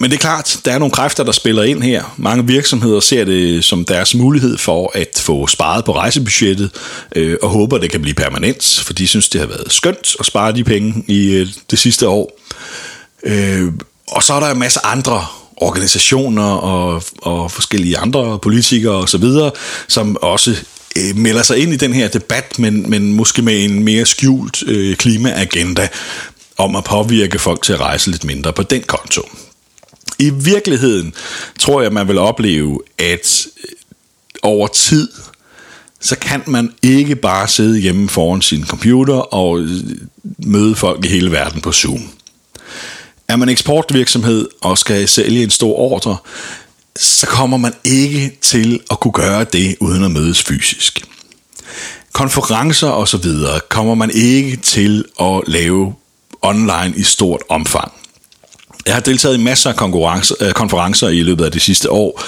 men 0.00 0.10
det 0.10 0.16
er 0.16 0.20
klart, 0.20 0.60
der 0.64 0.72
er 0.72 0.78
nogle 0.78 0.92
kræfter, 0.92 1.24
der 1.24 1.32
spiller 1.32 1.62
ind 1.62 1.82
her. 1.82 2.14
Mange 2.16 2.46
virksomheder 2.46 3.00
ser 3.00 3.24
det 3.24 3.64
som 3.64 3.84
deres 3.84 4.14
mulighed 4.14 4.58
for 4.58 4.92
at 4.94 5.20
få 5.22 5.46
sparet 5.46 5.84
på 5.84 5.94
rejsebudgettet, 5.94 6.70
øh, 7.16 7.36
og 7.42 7.48
håber, 7.48 7.78
det 7.78 7.90
kan 7.90 8.02
blive 8.02 8.14
permanent, 8.14 8.82
for 8.84 8.92
de 8.92 9.06
synes, 9.06 9.28
det 9.28 9.40
har 9.40 9.48
været 9.48 9.72
skønt 9.72 10.16
at 10.20 10.26
spare 10.26 10.52
de 10.52 10.64
penge 10.64 11.04
i 11.06 11.30
øh, 11.30 11.48
det 11.70 11.78
sidste 11.78 12.08
år. 12.08 12.38
Øh, 13.24 13.72
og 14.08 14.22
så 14.22 14.34
er 14.34 14.40
der 14.40 14.50
en 14.50 14.58
masse 14.58 14.80
andre 14.84 15.26
organisationer 15.56 16.50
og, 16.50 17.02
og 17.22 17.50
forskellige 17.50 17.98
andre 17.98 18.38
politikere 18.38 18.94
osv., 18.94 19.24
som 19.88 20.16
også 20.22 20.56
øh, 20.96 21.16
melder 21.16 21.42
sig 21.42 21.58
ind 21.58 21.72
i 21.72 21.76
den 21.76 21.92
her 21.92 22.08
debat, 22.08 22.58
men, 22.58 22.90
men 22.90 23.12
måske 23.12 23.42
med 23.42 23.64
en 23.64 23.84
mere 23.84 24.06
skjult 24.06 24.62
øh, 24.66 24.96
klimaagenda 24.96 25.88
om 26.56 26.76
at 26.76 26.84
påvirke 26.84 27.38
folk 27.38 27.62
til 27.62 27.72
at 27.72 27.80
rejse 27.80 28.10
lidt 28.10 28.24
mindre 28.24 28.52
på 28.52 28.62
den 28.62 28.82
konto. 28.82 29.22
I 30.18 30.30
virkeligheden 30.30 31.14
tror 31.58 31.82
jeg, 31.82 31.92
man 31.92 32.08
vil 32.08 32.18
opleve, 32.18 32.80
at 32.98 33.46
øh, 33.64 33.74
over 34.42 34.66
tid, 34.66 35.08
så 36.00 36.18
kan 36.18 36.42
man 36.46 36.72
ikke 36.82 37.16
bare 37.16 37.48
sidde 37.48 37.78
hjemme 37.78 38.08
foran 38.08 38.42
sin 38.42 38.66
computer 38.66 39.14
og 39.14 39.60
øh, 39.60 39.70
møde 40.38 40.74
folk 40.74 41.04
i 41.04 41.08
hele 41.08 41.32
verden 41.32 41.60
på 41.60 41.72
Zoom. 41.72 42.08
Er 43.28 43.36
man 43.36 43.48
eksportvirksomhed 43.48 44.48
og 44.60 44.78
skal 44.78 45.08
sælge 45.08 45.42
en 45.42 45.50
stor 45.50 45.74
ordre, 45.74 46.16
så 46.96 47.26
kommer 47.26 47.56
man 47.56 47.74
ikke 47.84 48.38
til 48.42 48.80
at 48.90 49.00
kunne 49.00 49.12
gøre 49.12 49.44
det 49.44 49.76
uden 49.80 50.04
at 50.04 50.10
mødes 50.10 50.42
fysisk. 50.42 51.04
Konferencer 52.12 52.88
og 52.88 53.08
så 53.08 53.16
videre 53.16 53.60
kommer 53.68 53.94
man 53.94 54.10
ikke 54.10 54.56
til 54.56 55.04
at 55.20 55.42
lave 55.46 55.94
online 56.42 56.94
i 56.96 57.02
stort 57.02 57.42
omfang. 57.48 57.92
Jeg 58.88 58.96
har 58.96 59.00
deltaget 59.00 59.38
i 59.38 59.42
masser 59.42 59.70
af 59.70 60.46
øh, 60.46 60.52
konferencer 60.52 61.08
i 61.08 61.22
løbet 61.22 61.44
af 61.44 61.52
det 61.52 61.62
sidste 61.62 61.90
år, 61.90 62.22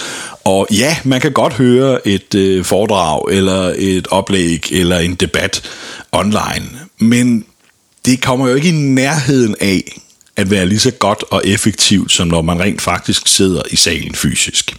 og 0.44 0.66
ja, 0.70 0.96
man 1.04 1.20
kan 1.20 1.32
godt 1.32 1.52
høre 1.52 2.08
et 2.08 2.34
øh, 2.34 2.64
foredrag, 2.64 3.22
eller 3.30 3.74
et 3.76 4.06
oplæg, 4.06 4.72
eller 4.72 4.98
en 4.98 5.14
debat 5.14 5.62
online, 6.12 6.68
men 6.98 7.44
det 8.04 8.22
kommer 8.22 8.48
jo 8.48 8.54
ikke 8.54 8.68
i 8.68 8.72
nærheden 8.72 9.56
af 9.60 10.00
at 10.36 10.50
være 10.50 10.66
lige 10.66 10.80
så 10.80 10.90
godt 10.90 11.24
og 11.30 11.42
effektivt, 11.44 12.12
som 12.12 12.28
når 12.28 12.42
man 12.42 12.60
rent 12.60 12.82
faktisk 12.82 13.28
sidder 13.28 13.62
i 13.70 13.76
salen 13.76 14.14
fysisk. 14.14 14.76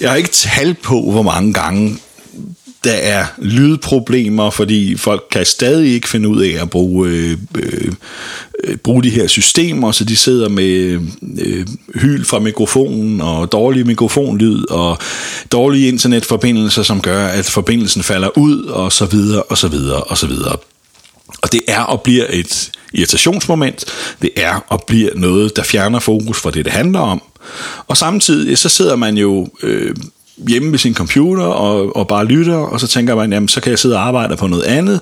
Jeg 0.00 0.10
har 0.10 0.16
ikke 0.16 0.30
tal 0.30 0.74
på, 0.74 1.10
hvor 1.10 1.22
mange 1.22 1.52
gange 1.52 1.98
der 2.84 2.92
er 2.92 3.26
lydproblemer, 3.38 4.50
fordi 4.50 4.96
folk 4.96 5.24
kan 5.30 5.46
stadig 5.46 5.92
ikke 5.94 6.08
finde 6.08 6.28
ud 6.28 6.42
af 6.42 6.62
at 6.62 6.70
bruge, 6.70 7.08
øh, 7.08 7.38
øh, 7.54 7.92
øh, 8.64 8.76
bruge 8.76 9.02
de 9.02 9.10
her 9.10 9.26
systemer, 9.26 9.92
så 9.92 10.04
de 10.04 10.16
sidder 10.16 10.48
med 10.48 11.00
øh, 11.38 11.66
hyl 11.94 12.24
fra 12.24 12.38
mikrofonen 12.38 13.20
og 13.20 13.52
dårlig 13.52 13.86
mikrofonlyd 13.86 14.64
og 14.70 14.98
dårlige 15.52 15.88
internetforbindelser, 15.88 16.82
som 16.82 17.00
gør, 17.00 17.26
at 17.26 17.44
forbindelsen 17.44 18.02
falder 18.02 18.38
ud 18.38 18.64
og 18.64 18.92
så 18.92 19.04
videre 19.04 19.42
og 19.42 19.58
så 19.58 19.68
videre 19.68 20.02
og 20.02 20.18
så 20.18 20.26
videre. 20.26 20.56
Og 21.42 21.52
det 21.52 21.60
er 21.68 21.80
og 21.80 22.02
bliver 22.02 22.26
et 22.30 22.70
irritationsmoment, 22.92 23.84
det 24.22 24.30
er 24.36 24.64
og 24.68 24.84
bliver 24.86 25.10
noget, 25.14 25.56
der 25.56 25.62
fjerner 25.62 25.98
fokus 25.98 26.40
fra 26.40 26.50
det, 26.50 26.64
det 26.64 26.72
handler 26.72 27.00
om. 27.00 27.22
Og 27.86 27.96
samtidig 27.96 28.58
så 28.58 28.68
sidder 28.68 28.96
man 28.96 29.18
jo 29.18 29.48
øh, 29.62 29.94
hjemme 30.48 30.72
ved 30.72 30.78
sin 30.78 30.94
computer 30.94 31.44
og, 31.44 31.96
og 31.96 32.08
bare 32.08 32.24
lytter, 32.24 32.56
og 32.56 32.80
så 32.80 32.86
tænker 32.86 33.14
man, 33.14 33.32
jamen 33.32 33.48
så 33.48 33.60
kan 33.60 33.70
jeg 33.70 33.78
sidde 33.78 33.96
og 33.96 34.06
arbejde 34.06 34.36
på 34.36 34.46
noget 34.46 34.64
andet 34.64 35.00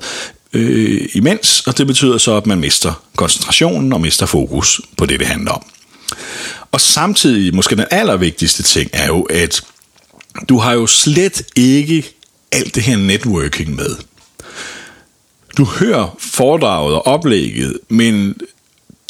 øh, 0.53 1.09
imens, 1.15 1.61
og 1.67 1.79
det 1.79 1.87
betyder 1.87 2.19
så, 2.19 2.37
at 2.37 2.47
man 2.47 2.59
mister 2.59 3.03
koncentrationen 3.17 3.93
og 3.93 4.01
mister 4.01 4.27
fokus 4.27 4.81
på 4.97 5.07
det, 5.07 5.21
det 5.21 5.29
handler 5.29 5.51
om. 5.51 5.63
Og 6.73 6.81
samtidig, 6.81 7.55
måske 7.55 7.77
den 7.77 7.87
allervigtigste 7.91 8.63
ting, 8.63 8.91
er 8.93 9.07
jo, 9.07 9.23
at 9.23 9.63
du 10.49 10.59
har 10.59 10.73
jo 10.73 10.87
slet 10.87 11.43
ikke 11.57 12.05
alt 12.53 12.75
det 12.75 12.83
her 12.83 12.97
networking 12.97 13.75
med. 13.75 13.97
Du 15.57 15.65
hører 15.65 16.17
foredraget 16.19 16.95
og 16.95 17.07
oplægget, 17.07 17.79
men 17.89 18.35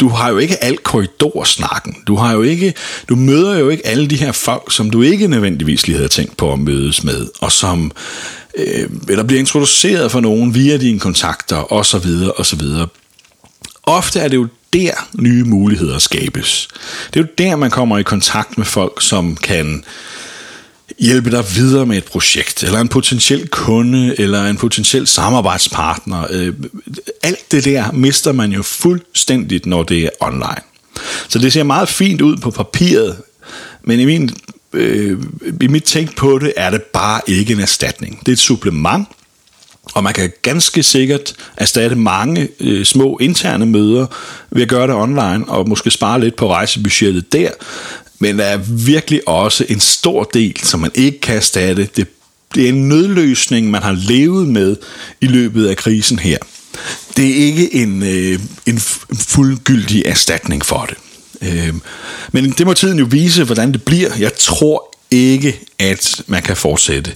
du 0.00 0.09
har 0.09 0.31
jo 0.31 0.38
ikke 0.38 0.65
alt 0.65 0.83
korridorsnakken. 0.83 1.97
Du 2.07 2.17
har 2.17 2.33
jo 2.33 2.43
ikke, 2.43 2.75
du 3.09 3.17
møder 3.17 3.59
jo 3.59 3.69
ikke 3.69 3.87
alle 3.87 4.07
de 4.07 4.17
her 4.17 4.33
folk, 4.33 4.73
som 4.73 4.91
du 4.91 5.03
ikke 5.03 5.29
nødvendigvis 5.29 5.87
lige 5.87 5.97
havde 5.97 6.09
tænkt 6.09 6.37
på 6.37 6.53
at 6.53 6.59
mødes 6.59 7.05
med, 7.05 7.26
og 7.41 7.53
som 7.53 7.93
øh, 8.57 8.91
eller 9.09 9.25
bliver 9.25 9.41
introduceret 9.41 10.12
for 10.12 10.21
nogen 10.21 10.55
via 10.55 10.76
dine 10.76 10.99
kontakter, 10.99 11.57
og 11.57 11.87
så 11.87 11.99
videre, 11.99 12.33
og 12.33 12.47
så 12.47 12.57
videre. 12.57 12.88
Ofte 13.83 14.21
er 14.21 14.29
det 14.29 14.37
jo 14.37 14.49
der 14.73 15.09
nye 15.12 15.45
muligheder 15.45 15.99
skabes. 15.99 16.69
Det 17.15 17.21
er 17.21 17.25
jo 17.25 17.29
der, 17.38 17.57
man 17.57 17.71
kommer 17.71 17.99
i 17.99 18.03
kontakt 18.03 18.59
med 18.59 18.67
folk, 18.67 19.03
som 19.03 19.37
kan 19.37 19.67
øh, 19.67 19.83
hjælpe 20.99 21.31
dig 21.31 21.45
videre 21.55 21.87
med 21.87 21.97
et 21.97 22.05
projekt, 22.05 22.62
eller 22.62 22.81
en 22.81 22.88
potentiel 22.88 23.49
kunde, 23.49 24.21
eller 24.21 24.47
en 24.47 24.57
potentiel 24.57 25.07
samarbejdspartner. 25.07 26.26
Øh, 26.31 26.55
alt 27.23 27.52
det 27.52 27.64
der 27.64 27.93
mister 27.93 28.33
man 28.33 28.52
jo 28.52 28.62
fuldstændigt, 28.62 29.66
når 29.66 29.83
det 29.83 30.05
er 30.05 30.11
online. 30.21 30.62
Så 31.28 31.38
det 31.38 31.52
ser 31.52 31.62
meget 31.62 31.88
fint 31.88 32.21
ud 32.21 32.37
på 32.37 32.50
papiret, 32.50 33.16
men 33.83 34.00
i, 34.00 34.05
min, 34.05 34.31
øh, 34.73 35.19
i 35.61 35.66
mit 35.66 35.85
tænk 35.85 36.16
på 36.16 36.38
det, 36.38 36.52
er 36.57 36.71
det 36.71 36.83
bare 36.83 37.21
ikke 37.26 37.52
en 37.52 37.61
erstatning. 37.61 38.21
Det 38.21 38.28
er 38.28 38.33
et 38.33 38.38
supplement, 38.38 39.09
og 39.95 40.05
man 40.05 40.14
kan 40.14 40.33
ganske 40.43 40.83
sikkert 40.83 41.35
erstatte 41.57 41.97
mange 41.97 42.49
øh, 42.61 42.85
små 42.85 43.19
interne 43.21 43.66
møder 43.66 44.07
ved 44.50 44.62
at 44.62 44.69
gøre 44.69 44.87
det 44.87 44.95
online, 44.95 45.45
og 45.49 45.69
måske 45.69 45.90
spare 45.90 46.21
lidt 46.21 46.37
på 46.37 46.52
rejsebudgettet 46.52 47.33
der, 47.33 47.50
men 48.19 48.39
der 48.39 48.45
er 48.45 48.57
virkelig 48.87 49.29
også 49.29 49.67
en 49.69 49.81
stor 49.81 50.25
del, 50.25 50.61
som 50.63 50.81
man 50.81 50.91
ikke 50.95 51.21
kan 51.21 51.37
erstatte. 51.37 51.89
Det, 51.97 52.07
det 52.55 52.65
er 52.65 52.69
en 52.69 52.89
nødløsning, 52.89 53.71
man 53.71 53.83
har 53.83 53.93
levet 53.93 54.49
med 54.49 54.77
i 55.21 55.27
løbet 55.27 55.67
af 55.67 55.77
krisen 55.77 56.19
her. 56.19 56.39
Det 57.17 57.31
er 57.31 57.35
ikke 57.35 57.75
en, 57.75 58.03
øh, 58.03 58.41
en 58.67 58.81
fuldgyldig 59.19 60.03
erstatning 60.07 60.65
for 60.65 60.89
det. 60.89 60.97
Øh, 61.43 61.75
men 62.33 62.51
det 62.51 62.67
må 62.67 62.75
tiden 62.75 62.99
jo 62.99 63.07
vise, 63.11 63.45
hvordan 63.45 63.73
det 63.73 63.83
bliver. 63.83 64.11
Jeg 64.19 64.35
tror 64.35 64.96
ikke, 65.11 65.61
at 65.79 66.23
man 66.27 66.43
kan 66.43 66.57
fortsætte 66.57 67.13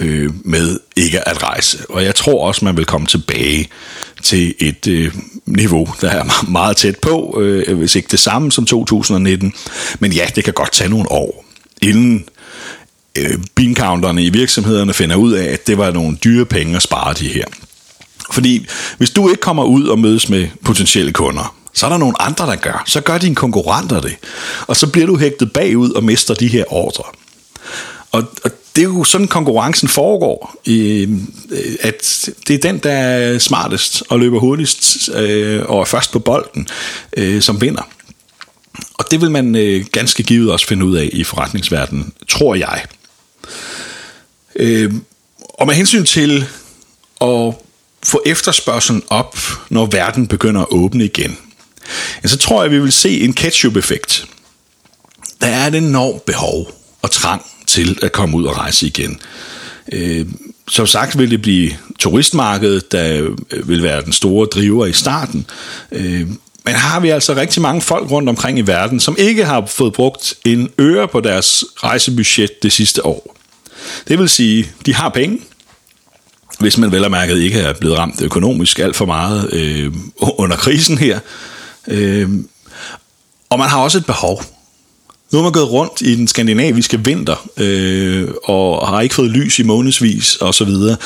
øh, 0.00 0.30
med 0.44 0.80
ikke 0.96 1.28
at 1.28 1.42
rejse. 1.42 1.78
Og 1.88 2.04
jeg 2.04 2.14
tror 2.14 2.46
også, 2.46 2.64
man 2.64 2.76
vil 2.76 2.84
komme 2.84 3.06
tilbage 3.06 3.68
til 4.22 4.54
et 4.58 4.86
øh, 4.86 5.14
niveau, 5.46 5.88
der 6.00 6.10
er 6.10 6.44
meget 6.50 6.76
tæt 6.76 6.98
på, 6.98 7.40
øh, 7.40 7.78
hvis 7.78 7.94
ikke 7.94 8.08
det 8.10 8.18
samme 8.18 8.52
som 8.52 8.66
2019. 8.66 9.52
Men 9.98 10.12
ja, 10.12 10.26
det 10.34 10.44
kan 10.44 10.52
godt 10.52 10.72
tage 10.72 10.90
nogle 10.90 11.12
år, 11.12 11.44
inden 11.82 12.24
øh, 13.18 13.38
beancounterne 13.54 14.24
i 14.24 14.30
virksomhederne 14.30 14.94
finder 14.94 15.16
ud 15.16 15.32
af, 15.32 15.44
at 15.44 15.66
det 15.66 15.78
var 15.78 15.90
nogle 15.90 16.16
dyre 16.24 16.44
penge 16.44 16.76
at 16.76 16.82
spare 16.82 17.14
de 17.14 17.28
her. 17.28 17.44
Fordi 18.32 18.66
hvis 18.98 19.10
du 19.10 19.28
ikke 19.28 19.40
kommer 19.40 19.64
ud 19.64 19.86
og 19.86 19.98
mødes 19.98 20.28
med 20.28 20.48
potentielle 20.64 21.12
kunder, 21.12 21.54
så 21.72 21.86
er 21.86 21.90
der 21.90 21.98
nogle 21.98 22.22
andre, 22.22 22.46
der 22.46 22.56
gør. 22.56 22.82
Så 22.86 23.00
gør 23.00 23.18
dine 23.18 23.34
konkurrenter 23.34 24.00
det. 24.00 24.16
Og 24.66 24.76
så 24.76 24.86
bliver 24.86 25.06
du 25.06 25.16
hægtet 25.16 25.52
bagud 25.52 25.90
og 25.90 26.04
mister 26.04 26.34
de 26.34 26.48
her 26.48 26.64
ordre. 26.68 27.04
Og, 28.14 28.24
og 28.44 28.50
det 28.76 28.82
er 28.82 28.88
jo 28.88 29.04
sådan, 29.04 29.28
konkurrencen 29.28 29.88
foregår. 29.88 30.54
Øh, 30.68 31.08
at 31.80 32.28
det 32.48 32.54
er 32.54 32.58
den, 32.58 32.78
der 32.78 32.92
er 32.92 33.38
smartest 33.38 34.02
og 34.08 34.20
løber 34.20 34.40
hurtigst 34.40 35.08
øh, 35.08 35.62
og 35.66 35.80
er 35.80 35.84
først 35.84 36.12
på 36.12 36.18
bolden, 36.18 36.68
øh, 37.16 37.42
som 37.42 37.60
vinder. 37.60 37.82
Og 38.94 39.10
det 39.10 39.20
vil 39.20 39.30
man 39.30 39.54
øh, 39.54 39.86
ganske 39.92 40.22
givet 40.22 40.52
også 40.52 40.66
finde 40.66 40.84
ud 40.84 40.96
af 40.96 41.10
i 41.12 41.24
forretningsverdenen, 41.24 42.12
tror 42.28 42.54
jeg. 42.54 42.84
Øh, 44.56 44.92
og 45.38 45.66
med 45.66 45.74
hensyn 45.74 46.04
til 46.04 46.46
at 47.20 47.54
få 48.02 48.22
efterspørgselen 48.26 49.02
op, 49.08 49.38
når 49.68 49.86
verden 49.86 50.26
begynder 50.26 50.60
at 50.60 50.68
åbne 50.70 51.04
igen, 51.04 51.38
så 52.24 52.38
tror 52.38 52.62
jeg, 52.62 52.70
vi 52.70 52.78
vil 52.80 52.92
se 52.92 53.20
en 53.20 53.32
ketchup-effekt. 53.32 54.26
Der 55.40 55.46
er 55.46 55.66
et 55.66 55.74
enormt 55.74 56.24
behov 56.24 56.70
og 57.02 57.10
trang 57.10 57.42
til 57.66 57.98
at 58.02 58.12
komme 58.12 58.36
ud 58.36 58.44
og 58.44 58.58
rejse 58.58 58.86
igen. 58.86 59.20
Øh, 59.92 60.26
som 60.68 60.86
sagt 60.86 61.18
vil 61.18 61.30
det 61.30 61.42
blive 61.42 61.70
turistmarkedet, 61.98 62.92
der 62.92 63.28
øh, 63.52 63.68
vil 63.68 63.82
være 63.82 64.02
den 64.02 64.12
store 64.12 64.46
driver 64.46 64.86
i 64.86 64.92
starten. 64.92 65.46
Øh, 65.92 66.28
men 66.64 66.74
har 66.74 67.00
vi 67.00 67.08
altså 67.08 67.34
rigtig 67.34 67.62
mange 67.62 67.80
folk 67.80 68.10
rundt 68.10 68.28
omkring 68.28 68.58
i 68.58 68.62
verden, 68.62 69.00
som 69.00 69.16
ikke 69.18 69.44
har 69.44 69.66
fået 69.66 69.92
brugt 69.92 70.34
en 70.44 70.68
øre 70.80 71.08
på 71.08 71.20
deres 71.20 71.64
rejsebudget 71.76 72.62
det 72.62 72.72
sidste 72.72 73.06
år. 73.06 73.36
Det 74.08 74.18
vil 74.18 74.28
sige, 74.28 74.70
de 74.86 74.94
har 74.94 75.08
penge, 75.08 75.40
hvis 76.58 76.78
man 76.78 76.92
vel 76.92 77.04
og 77.04 77.10
mærket 77.10 77.38
ikke 77.38 77.60
er 77.60 77.72
blevet 77.72 77.98
ramt 77.98 78.22
økonomisk 78.22 78.78
alt 78.78 78.96
for 78.96 79.06
meget 79.06 79.52
øh, 79.52 79.92
under 80.20 80.56
krisen 80.56 80.98
her. 80.98 81.18
Øh, 81.88 82.28
og 83.50 83.58
man 83.58 83.68
har 83.68 83.78
også 83.80 83.98
et 83.98 84.06
behov. 84.06 84.44
Nu 85.34 85.38
har 85.38 85.42
man 85.42 85.52
gået 85.52 85.70
rundt 85.70 86.00
i 86.00 86.16
den 86.16 86.28
skandinaviske 86.28 87.04
vinter, 87.04 87.48
øh, 87.56 88.28
og 88.44 88.88
har 88.88 89.00
ikke 89.00 89.14
fået 89.14 89.30
lys 89.30 89.58
i 89.58 89.62
månedsvis 89.62 90.36
og 90.36 90.54
så 90.54 90.64
videre. 90.64 90.96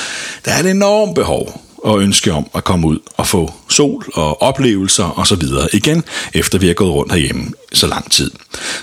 Der 0.45 0.51
er 0.51 0.59
et 0.59 0.69
enormt 0.69 1.15
behov 1.15 1.61
og 1.77 2.01
ønske 2.01 2.33
om 2.33 2.47
at 2.55 2.63
komme 2.63 2.87
ud 2.87 2.99
og 3.17 3.27
få 3.27 3.53
sol 3.69 4.05
og 4.13 4.41
oplevelser 4.41 5.03
og 5.03 5.27
så 5.27 5.35
videre 5.35 5.67
igen, 5.73 6.03
efter 6.33 6.59
vi 6.59 6.67
har 6.67 6.73
gået 6.73 6.91
rundt 6.91 7.11
herhjemme 7.11 7.51
så 7.73 7.87
lang 7.87 8.11
tid. 8.11 8.31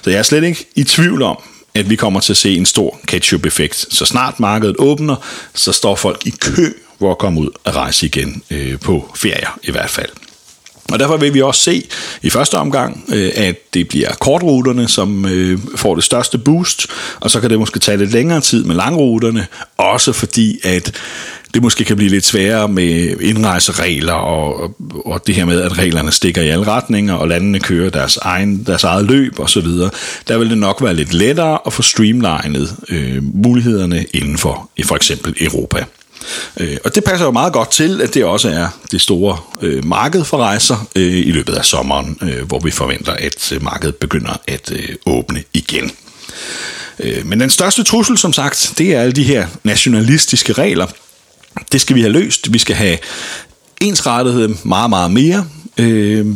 Så 0.02 0.10
jeg 0.10 0.18
er 0.18 0.22
slet 0.22 0.44
ikke 0.44 0.66
i 0.74 0.84
tvivl 0.84 1.22
om, 1.22 1.36
at 1.74 1.90
vi 1.90 1.96
kommer 1.96 2.20
til 2.20 2.32
at 2.32 2.36
se 2.36 2.56
en 2.56 2.66
stor 2.66 3.00
ketchup-effekt. 3.06 3.86
Så 3.90 4.04
snart 4.04 4.40
markedet 4.40 4.76
åbner, 4.78 5.16
så 5.54 5.72
står 5.72 5.94
folk 5.94 6.26
i 6.26 6.30
kø 6.40 6.72
for 6.98 7.10
at 7.10 7.18
komme 7.18 7.40
ud 7.40 7.48
og 7.64 7.76
rejse 7.76 8.06
igen 8.06 8.42
øh, 8.50 8.78
på 8.80 9.12
ferier 9.14 9.58
i 9.62 9.70
hvert 9.70 9.90
fald. 9.90 10.10
Og 10.92 10.98
derfor 10.98 11.16
vil 11.16 11.34
vi 11.34 11.42
også 11.42 11.60
se 11.60 11.82
i 12.22 12.30
første 12.30 12.54
omgang, 12.54 13.04
øh, 13.08 13.30
at 13.34 13.74
det 13.74 13.88
bliver 13.88 14.12
kortruterne, 14.20 14.88
som 14.88 15.26
øh, 15.26 15.58
får 15.76 15.94
det 15.94 16.04
største 16.04 16.38
boost, 16.38 16.86
og 17.20 17.30
så 17.30 17.40
kan 17.40 17.50
det 17.50 17.58
måske 17.58 17.78
tage 17.78 17.98
lidt 17.98 18.12
længere 18.12 18.40
tid 18.40 18.64
med 18.64 18.74
langruterne, 18.74 19.46
også 19.76 20.12
fordi 20.12 20.58
at 20.64 20.92
det 21.54 21.62
måske 21.62 21.84
kan 21.84 21.96
blive 21.96 22.10
lidt 22.10 22.26
sværere 22.26 22.68
med 22.68 23.20
indrejseregler 23.20 24.12
og, 24.12 24.74
og 25.04 25.26
det 25.26 25.34
her 25.34 25.44
med, 25.44 25.60
at 25.60 25.78
reglerne 25.78 26.12
stikker 26.12 26.42
i 26.42 26.48
alle 26.48 26.66
retninger, 26.66 27.14
og 27.14 27.28
landene 27.28 27.60
kører 27.60 27.90
deres, 27.90 28.16
egen, 28.16 28.64
deres 28.64 28.84
eget 28.84 29.04
løb 29.04 29.40
osv. 29.40 29.66
Der 30.28 30.38
vil 30.38 30.50
det 30.50 30.58
nok 30.58 30.82
være 30.82 30.94
lidt 30.94 31.14
lettere 31.14 31.58
at 31.66 31.72
få 31.72 31.82
streamlinet 31.82 32.76
øh, 32.88 33.22
mulighederne 33.34 34.04
inden 34.14 34.38
for 34.38 34.70
for 34.84 34.96
eksempel 34.96 35.34
Europa. 35.40 35.84
Øh, 36.56 36.76
og 36.84 36.94
det 36.94 37.04
passer 37.04 37.26
jo 37.26 37.30
meget 37.32 37.52
godt 37.52 37.70
til, 37.70 38.00
at 38.02 38.14
det 38.14 38.24
også 38.24 38.48
er 38.48 38.68
det 38.90 39.00
store 39.00 39.38
øh, 39.62 39.84
marked 39.84 40.24
for 40.24 40.38
rejser 40.38 40.86
øh, 40.96 41.26
i 41.26 41.32
løbet 41.32 41.54
af 41.54 41.64
sommeren, 41.64 42.18
øh, 42.22 42.42
hvor 42.46 42.58
vi 42.58 42.70
forventer, 42.70 43.12
at 43.12 43.52
øh, 43.52 43.62
markedet 43.62 43.96
begynder 43.96 44.36
at 44.48 44.72
øh, 44.72 44.88
åbne 45.06 45.44
igen. 45.52 45.90
Øh, 46.98 47.26
men 47.26 47.40
den 47.40 47.50
største 47.50 47.82
trussel, 47.82 48.18
som 48.18 48.32
sagt, 48.32 48.74
det 48.78 48.94
er 48.94 49.00
alle 49.00 49.12
de 49.12 49.24
her 49.24 49.46
nationalistiske 49.64 50.52
regler. 50.52 50.86
Det 51.72 51.80
skal 51.80 51.96
vi 51.96 52.00
have 52.00 52.12
løst. 52.12 52.52
Vi 52.52 52.58
skal 52.58 52.76
have 52.76 52.98
ensrettighed 53.80 54.54
meget, 54.64 54.90
meget 54.90 55.10
mere. 55.10 55.46
Øh, 55.78 56.26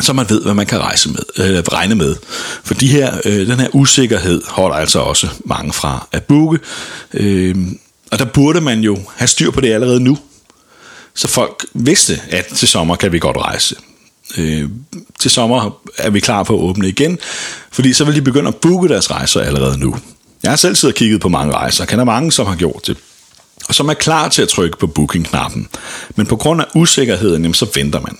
så 0.00 0.12
man 0.12 0.30
ved, 0.30 0.42
hvad 0.42 0.54
man 0.54 0.66
kan 0.66 0.78
rejse 0.78 1.08
med, 1.08 1.18
øh, 1.38 1.58
regne 1.72 1.94
med. 1.94 2.16
For 2.64 2.74
de 2.74 2.88
her, 2.88 3.18
øh, 3.24 3.46
den 3.46 3.60
her 3.60 3.68
usikkerhed 3.72 4.42
holder 4.48 4.76
altså 4.76 4.98
også 4.98 5.28
mange 5.44 5.72
fra 5.72 6.06
at 6.12 6.22
booke. 6.22 6.58
Øh, 7.14 7.56
og 8.12 8.18
der 8.18 8.24
burde 8.24 8.60
man 8.60 8.80
jo 8.80 8.98
have 9.16 9.28
styr 9.28 9.50
på 9.50 9.60
det 9.60 9.72
allerede 9.72 10.00
nu. 10.00 10.18
Så 11.14 11.28
folk 11.28 11.66
vidste, 11.74 12.20
at 12.30 12.46
til 12.46 12.68
sommer 12.68 12.96
kan 12.96 13.12
vi 13.12 13.18
godt 13.18 13.36
rejse. 13.36 13.76
Øh, 14.38 14.68
til 15.18 15.30
sommer 15.30 15.80
er 15.98 16.10
vi 16.10 16.20
klar 16.20 16.42
på 16.42 16.54
at 16.54 16.60
åbne 16.60 16.88
igen, 16.88 17.18
fordi 17.70 17.92
så 17.92 18.04
vil 18.04 18.14
de 18.14 18.22
begynde 18.22 18.48
at 18.48 18.56
booke 18.56 18.88
deres 18.88 19.10
rejser 19.10 19.40
allerede 19.40 19.78
nu. 19.78 19.96
Jeg 20.42 20.50
har 20.50 20.56
selv 20.56 20.74
siddet 20.74 20.94
og 20.94 20.98
kigget 20.98 21.20
på 21.20 21.28
mange 21.28 21.52
rejser, 21.52 21.84
kender 21.84 22.04
mange, 22.04 22.32
som 22.32 22.46
har 22.46 22.56
gjort 22.56 22.86
det, 22.86 22.96
og 23.68 23.74
som 23.74 23.88
er 23.88 23.94
klar 23.94 24.28
til 24.28 24.42
at 24.42 24.48
trykke 24.48 24.78
på 24.78 24.86
booking-knappen. 24.86 25.68
Men 26.16 26.26
på 26.26 26.36
grund 26.36 26.60
af 26.60 26.66
usikkerheden, 26.74 27.42
jamen, 27.42 27.54
så 27.54 27.66
venter 27.74 28.00
man. 28.00 28.18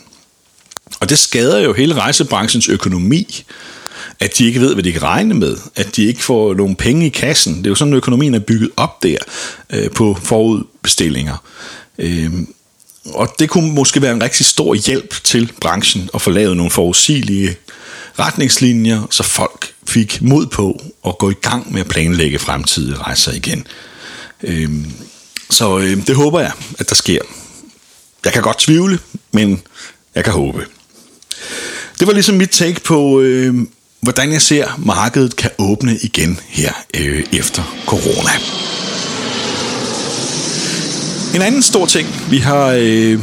Og 1.01 1.09
det 1.09 1.19
skader 1.19 1.59
jo 1.59 1.73
hele 1.73 1.95
rejsebranchens 1.95 2.69
økonomi, 2.69 3.45
at 4.23 4.39
de 4.39 4.47
ikke 4.47 4.61
ved, 4.61 4.75
hvad 4.75 4.85
de 4.85 4.93
kan 4.93 5.03
regne 5.03 5.35
med, 5.35 5.57
at 5.77 5.97
de 5.97 6.05
ikke 6.05 6.25
får 6.25 6.55
nogle 6.55 6.77
penge 6.77 7.07
i 7.07 7.09
kassen. 7.09 7.57
Det 7.57 7.67
er 7.67 7.71
jo 7.71 7.75
sådan, 7.75 7.95
at 7.95 7.97
økonomien 7.97 8.35
er 8.35 8.39
bygget 8.39 8.71
op 8.77 9.03
der 9.03 9.17
øh, 9.71 9.91
på 9.91 10.19
forudbestillinger. 10.23 11.37
Øh, 11.99 12.33
og 13.05 13.35
det 13.39 13.51
kunne 13.51 13.73
måske 13.73 14.03
være 14.03 14.13
en 14.13 14.23
rigtig 14.23 14.47
stor 14.47 14.75
hjælp 14.75 15.25
til 15.25 15.53
branchen 15.61 16.11
at 16.15 16.23
få 16.23 16.31
lavet 16.31 16.57
nogle 16.57 16.71
forudsigelige 16.71 17.57
retningslinjer, 18.19 19.07
så 19.11 19.23
folk 19.23 19.75
fik 19.89 20.23
mod 20.23 20.47
på 20.47 20.83
at 21.07 21.19
gå 21.19 21.31
i 21.31 21.35
gang 21.43 21.73
med 21.73 21.81
at 21.81 21.89
planlægge 21.89 22.39
fremtidige 22.39 22.97
rejser 22.97 23.33
igen. 23.33 23.67
Øh, 24.43 24.71
så 25.51 25.79
øh, 25.79 26.07
det 26.07 26.17
håber 26.17 26.41
jeg, 26.41 26.53
at 26.79 26.89
der 26.89 26.95
sker. 26.95 27.21
Jeg 28.25 28.33
kan 28.33 28.43
godt 28.43 28.59
tvivle, 28.59 28.99
men 29.33 29.63
jeg 30.15 30.25
kan 30.25 30.33
håbe. 30.33 30.67
Det 31.99 32.07
var 32.07 32.13
ligesom 32.13 32.35
mit 32.35 32.51
take 32.51 32.81
på, 32.81 33.21
øh, 33.21 33.55
hvordan 34.03 34.33
jeg 34.33 34.43
ser, 34.43 34.67
markedet 34.79 35.37
kan 35.37 35.51
åbne 35.59 35.97
igen 36.03 36.41
her 36.49 36.73
øh, 37.01 37.25
efter 37.33 37.77
corona. 37.87 38.31
En 41.35 41.43
anden 41.43 41.63
stor 41.63 41.87
ting, 41.87 42.09
vi 42.31 42.39
har 42.39 42.77
øh, 42.79 43.19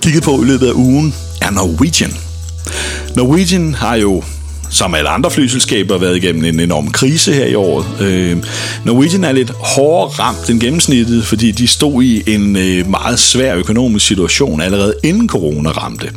kigget 0.00 0.22
på 0.22 0.42
i 0.42 0.44
løbet 0.44 0.66
af 0.66 0.72
ugen, 0.72 1.14
er 1.42 1.50
Norwegian. 1.50 2.10
Norwegian 3.16 3.74
har 3.74 3.94
jo 3.94 4.22
som 4.70 4.94
alle 4.94 5.08
andre 5.08 5.30
flyselskaber, 5.30 5.98
været 5.98 6.16
igennem 6.16 6.44
en 6.44 6.60
enorm 6.60 6.90
krise 6.90 7.32
her 7.32 7.46
i 7.46 7.54
året. 7.54 8.00
Øh, 8.00 8.36
Norwegian 8.84 9.24
er 9.24 9.32
lidt 9.32 9.50
hårdere 9.50 10.08
ramt 10.08 10.50
end 10.50 10.60
gennemsnittet, 10.60 11.24
fordi 11.24 11.50
de 11.50 11.66
stod 11.66 12.02
i 12.02 12.34
en 12.34 12.56
øh, 12.56 12.90
meget 12.90 13.18
svær 13.18 13.56
økonomisk 13.56 14.06
situation 14.06 14.60
allerede 14.60 14.94
inden 15.02 15.28
corona 15.28 15.70
ramte. 15.70 16.10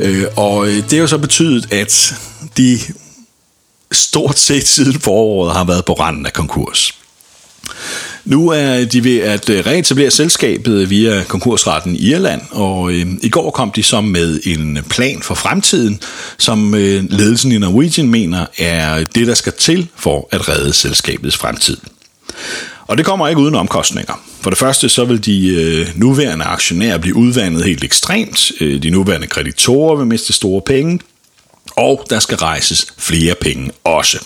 Øh, 0.00 0.24
og 0.36 0.66
øh, 0.66 0.76
det 0.76 0.92
har 0.92 0.98
jo 0.98 1.06
så 1.06 1.18
betydet, 1.18 1.72
at 1.72 2.14
de 2.56 2.78
stort 3.92 4.38
set 4.38 4.66
siden 4.66 5.00
foråret 5.00 5.56
har 5.56 5.64
været 5.64 5.84
på 5.84 5.92
randen 5.92 6.26
af 6.26 6.32
konkurs. 6.32 6.92
Nu 8.24 8.48
er 8.48 8.84
de 8.84 9.04
ved 9.04 9.18
at 9.18 9.50
øh, 9.50 9.66
reetablere 9.66 10.10
selskabet 10.10 10.90
via 10.90 11.22
konkursretten 11.22 11.96
i 11.96 11.98
Irland, 11.98 12.40
og 12.50 12.92
øh, 12.92 13.06
i 13.22 13.28
går 13.28 13.50
kom 13.50 13.70
de 13.70 13.82
så 13.82 14.00
med 14.00 14.40
en 14.44 14.78
plan 14.90 15.22
for 15.22 15.34
fremtiden, 15.34 16.00
som 16.38 16.74
øh, 16.74 17.04
ledelsen 17.10 17.52
i 17.52 17.58
Norwegian 17.58 18.08
mener 18.08 18.46
er 18.58 19.04
det, 19.04 19.26
der 19.26 19.34
skal 19.34 19.52
til 19.52 19.88
for 19.96 20.28
at 20.30 20.48
redde 20.48 20.72
selskabets 20.72 21.36
fremtid. 21.36 21.76
Og 22.86 22.98
det 22.98 23.06
kommer 23.06 23.28
ikke 23.28 23.40
uden 23.40 23.54
omkostninger. 23.54 24.20
For 24.40 24.50
det 24.50 24.58
første 24.58 24.88
så 24.88 25.04
vil 25.04 25.26
de 25.26 25.48
øh, 25.48 25.88
nuværende 25.94 26.44
aktionærer 26.44 26.98
blive 26.98 27.16
udvandet 27.16 27.64
helt 27.64 27.84
ekstremt. 27.84 28.52
Øh, 28.60 28.82
de 28.82 28.90
nuværende 28.90 29.26
kreditorer 29.26 29.96
vil 29.96 30.06
miste 30.06 30.32
store 30.32 30.62
penge 30.66 30.98
og 31.76 32.06
der 32.10 32.18
skal 32.18 32.36
rejses 32.36 32.86
flere 32.98 33.34
penge 33.34 33.70
også. 33.84 34.18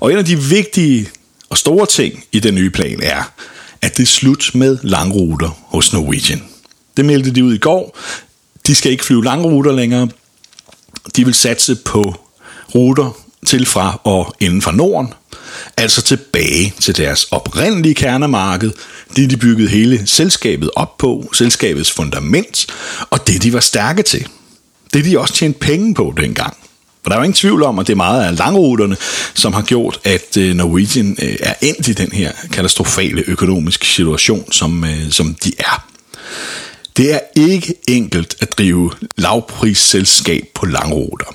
Og 0.00 0.12
en 0.12 0.18
af 0.18 0.24
de 0.24 0.38
vigtige 0.38 1.08
og 1.50 1.58
store 1.58 1.86
ting 1.86 2.24
i 2.32 2.40
den 2.40 2.54
nye 2.54 2.70
plan 2.70 3.02
er, 3.02 3.32
at 3.82 3.96
det 3.96 4.02
er 4.02 4.06
slut 4.06 4.50
med 4.54 4.78
langruter 4.82 5.58
hos 5.66 5.92
Norwegian. 5.92 6.42
Det 6.96 7.04
meldte 7.04 7.30
de 7.30 7.44
ud 7.44 7.54
i 7.54 7.58
går. 7.58 7.98
De 8.66 8.74
skal 8.74 8.92
ikke 8.92 9.04
flyve 9.04 9.24
langruter 9.24 9.72
længere. 9.72 10.08
De 11.16 11.24
vil 11.24 11.34
satse 11.34 11.76
på 11.76 12.14
ruter 12.74 13.16
til 13.46 13.66
fra 13.66 14.00
og 14.04 14.34
inden 14.40 14.62
for 14.62 14.70
Norden, 14.70 15.12
altså 15.76 16.02
tilbage 16.02 16.74
til 16.80 16.96
deres 16.96 17.24
oprindelige 17.24 17.94
kernemarked, 17.94 18.72
det 19.16 19.30
de 19.30 19.36
byggede 19.36 19.68
hele 19.68 20.06
selskabet 20.06 20.70
op 20.76 20.98
på, 20.98 21.30
selskabets 21.34 21.92
fundament, 21.92 22.66
og 23.10 23.26
det 23.26 23.42
de 23.42 23.52
var 23.52 23.60
stærke 23.60 24.02
til– 24.02 24.26
det 24.94 25.04
de 25.04 25.18
også 25.18 25.34
tjent 25.34 25.60
penge 25.60 25.94
på 25.94 26.14
dengang. 26.16 26.56
For 27.02 27.08
der 27.10 27.16
er 27.16 27.20
jo 27.20 27.24
ingen 27.24 27.34
tvivl 27.34 27.62
om, 27.62 27.78
at 27.78 27.86
det 27.86 27.92
er 27.92 27.96
meget 27.96 28.24
af 28.24 28.38
langruterne, 28.38 28.96
som 29.34 29.52
har 29.52 29.62
gjort, 29.62 30.00
at 30.04 30.36
øh, 30.36 30.54
Norwegian 30.54 31.16
øh, 31.22 31.36
er 31.40 31.54
endt 31.62 31.88
i 31.88 31.92
den 31.92 32.12
her 32.12 32.32
katastrofale 32.52 33.24
økonomiske 33.26 33.86
situation, 33.86 34.52
som, 34.52 34.84
øh, 34.84 35.10
som 35.10 35.34
de 35.34 35.52
er. 35.58 35.86
Det 36.96 37.14
er 37.14 37.20
ikke 37.36 37.74
enkelt 37.88 38.36
at 38.40 38.58
drive 38.58 38.90
lavprisselskab 39.16 40.44
på 40.54 40.66
langruter. 40.66 41.34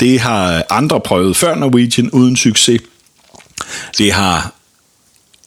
Det 0.00 0.20
har 0.20 0.64
andre 0.70 1.00
prøvet 1.00 1.36
før 1.36 1.54
Norwegian 1.54 2.10
uden 2.10 2.36
succes. 2.36 2.80
Det 3.98 4.12
har 4.12 4.54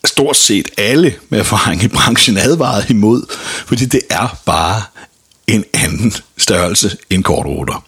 stort 0.06 0.38
set 0.38 0.70
alle 0.78 1.16
med 1.30 1.40
erfaring 1.40 1.84
i 1.84 1.88
branchen 1.88 2.38
advaret 2.38 2.90
imod, 2.90 3.26
fordi 3.66 3.86
det 3.86 4.02
er 4.10 4.38
bare 4.46 4.82
en 5.48 5.66
anden 5.74 6.14
størrelse 6.38 6.98
end 7.10 7.24
kortruter. 7.24 7.86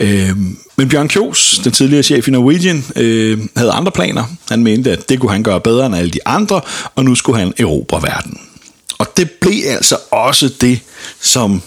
Øh, 0.00 0.36
men 0.76 0.88
Bjørn 0.88 1.08
Kjos, 1.08 1.60
den 1.64 1.72
tidligere 1.72 2.02
chef 2.02 2.28
i 2.28 2.30
Norwegian, 2.30 2.84
øh, 2.96 3.38
havde 3.56 3.70
andre 3.70 3.92
planer. 3.92 4.24
Han 4.50 4.62
mente, 4.62 4.92
at 4.92 5.08
det 5.08 5.20
kunne 5.20 5.32
han 5.32 5.42
gøre 5.42 5.60
bedre 5.60 5.86
end 5.86 5.96
alle 5.96 6.10
de 6.10 6.26
andre, 6.26 6.60
og 6.94 7.04
nu 7.04 7.14
skulle 7.14 7.38
han 7.38 7.52
erobre 7.58 8.02
verden. 8.02 8.40
Og 8.98 9.16
det 9.16 9.30
blev 9.30 9.62
altså 9.66 9.96
også 10.10 10.48
det, 10.60 10.80
som 11.20 11.62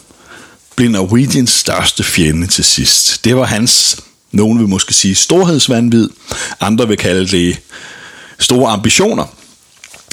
blev 0.75 0.89
Norwegians 0.89 1.51
største 1.51 2.03
fjende 2.03 2.47
til 2.47 2.63
sidst. 2.63 3.25
Det 3.25 3.35
var 3.35 3.45
hans 3.45 3.97
nogen 4.31 4.59
vil 4.59 4.67
måske 4.67 4.93
sige 4.93 5.15
storhedsvandvid, 5.15 6.09
andre 6.59 6.87
vil 6.87 6.97
kalde 6.97 7.27
det 7.27 7.59
store 8.39 8.71
ambitioner. 8.71 9.25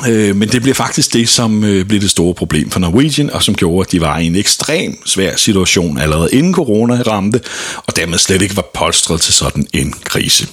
Øh, 0.09 0.37
men 0.37 0.49
det 0.49 0.63
blev 0.63 0.75
faktisk 0.75 1.13
det, 1.13 1.29
som 1.29 1.65
øh, 1.65 1.85
blev 1.85 2.01
det 2.01 2.11
store 2.11 2.35
problem 2.35 2.71
for 2.71 2.81
Norwegian, 2.81 3.31
og 3.31 3.43
som 3.43 3.55
gjorde, 3.55 3.87
at 3.87 3.93
de 3.93 4.01
var 4.01 4.19
i 4.19 4.27
en 4.27 4.37
ekstrem 4.37 5.07
svær 5.07 5.37
situation 5.37 5.99
allerede 5.99 6.29
inden 6.33 6.55
corona 6.55 7.03
ramte, 7.03 7.41
og 7.77 7.97
dermed 7.97 8.19
slet 8.19 8.43
ikke 8.43 8.57
var 8.57 8.71
polstret 8.75 9.21
til 9.21 9.35
sådan 9.35 9.67
en 9.73 9.95
krise. 10.05 10.49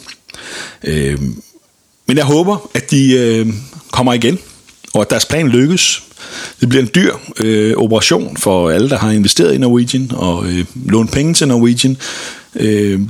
Øh, 0.83 1.19
men 2.07 2.17
jeg 2.17 2.25
håber, 2.25 2.69
at 2.73 2.91
de 2.91 3.13
øh, 3.13 3.53
kommer 3.91 4.13
igen, 4.13 4.39
og 4.93 5.01
at 5.01 5.09
deres 5.09 5.25
plan 5.25 5.47
lykkes. 5.47 6.03
Det 6.61 6.69
bliver 6.69 6.81
en 6.81 6.89
dyr 6.95 7.13
øh, 7.39 7.73
operation 7.77 8.37
for 8.37 8.69
alle, 8.69 8.89
der 8.89 8.97
har 8.97 9.11
investeret 9.11 9.55
i 9.55 9.57
Norwegian 9.57 10.11
og 10.13 10.45
øh, 10.45 10.65
lånt 10.85 11.11
penge 11.11 11.33
til 11.33 11.47
Norwegian. 11.47 11.97
Øh, 12.55 13.01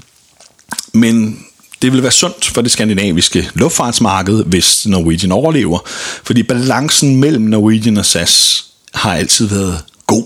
men 0.94 1.46
det 1.84 1.94
vil 1.94 2.04
være 2.04 2.12
sundt 2.12 2.46
for 2.46 2.62
det 2.62 2.72
skandinaviske 2.72 3.50
luftfartsmarked, 3.54 4.44
hvis 4.44 4.88
Norwegian 4.88 5.32
overlever, 5.32 5.80
fordi 6.24 6.44
balancen 6.44 7.16
mellem 7.16 7.44
Norwegian 7.44 7.98
og 7.98 8.06
SAS 8.06 8.66
har 8.94 9.16
altid 9.16 9.48
været 9.48 9.80
god. 10.08 10.26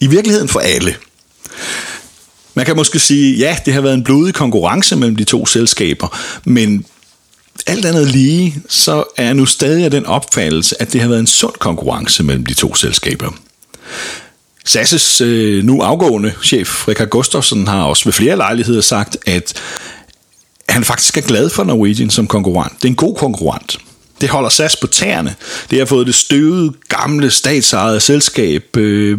I 0.00 0.06
virkeligheden 0.06 0.48
for 0.48 0.60
alle. 0.60 0.94
Man 2.54 2.66
kan 2.66 2.76
måske 2.76 2.98
sige, 2.98 3.36
ja, 3.36 3.56
det 3.64 3.74
har 3.74 3.80
været 3.80 3.94
en 3.94 4.04
blodig 4.04 4.34
konkurrence 4.34 4.96
mellem 4.96 5.16
de 5.16 5.24
to 5.24 5.46
selskaber, 5.46 6.18
men 6.44 6.84
alt 7.66 7.86
andet 7.86 8.06
lige, 8.06 8.62
så 8.68 9.04
er 9.16 9.32
nu 9.32 9.46
stadig 9.46 9.84
af 9.84 9.90
den 9.90 10.06
opfattelse, 10.06 10.82
at 10.82 10.92
det 10.92 11.00
har 11.00 11.08
været 11.08 11.20
en 11.20 11.26
sund 11.26 11.54
konkurrence 11.58 12.22
mellem 12.22 12.46
de 12.46 12.54
to 12.54 12.74
selskaber. 12.74 13.30
SAS' 14.68 15.24
øh, 15.24 15.64
nu 15.64 15.80
afgående 15.80 16.32
chef, 16.42 16.88
Rikard 16.88 17.08
Gustafsson, 17.08 17.66
har 17.66 17.82
også 17.82 18.04
ved 18.04 18.12
flere 18.12 18.36
lejligheder 18.36 18.80
sagt, 18.80 19.16
at 19.26 19.54
han 20.68 20.84
faktisk 20.84 21.16
er 21.16 21.22
glad 21.22 21.50
for 21.50 21.64
Norwegian 21.64 22.10
som 22.10 22.26
konkurrent. 22.26 22.72
Det 22.76 22.84
er 22.84 22.88
en 22.88 22.96
god 22.96 23.16
konkurrent. 23.16 23.78
Det 24.20 24.28
holder 24.28 24.48
SAS 24.48 24.76
på 24.76 24.86
tæerne. 24.86 25.34
Det 25.70 25.78
har 25.78 25.86
fået 25.86 26.06
det 26.06 26.14
støvede, 26.14 26.72
gamle, 26.88 27.30
statsejede 27.30 28.00
selskab 28.00 28.76
øh, 28.76 29.18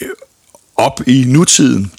øh, 0.00 0.08
op 0.76 1.00
i 1.06 1.24
nutiden. 1.26 1.90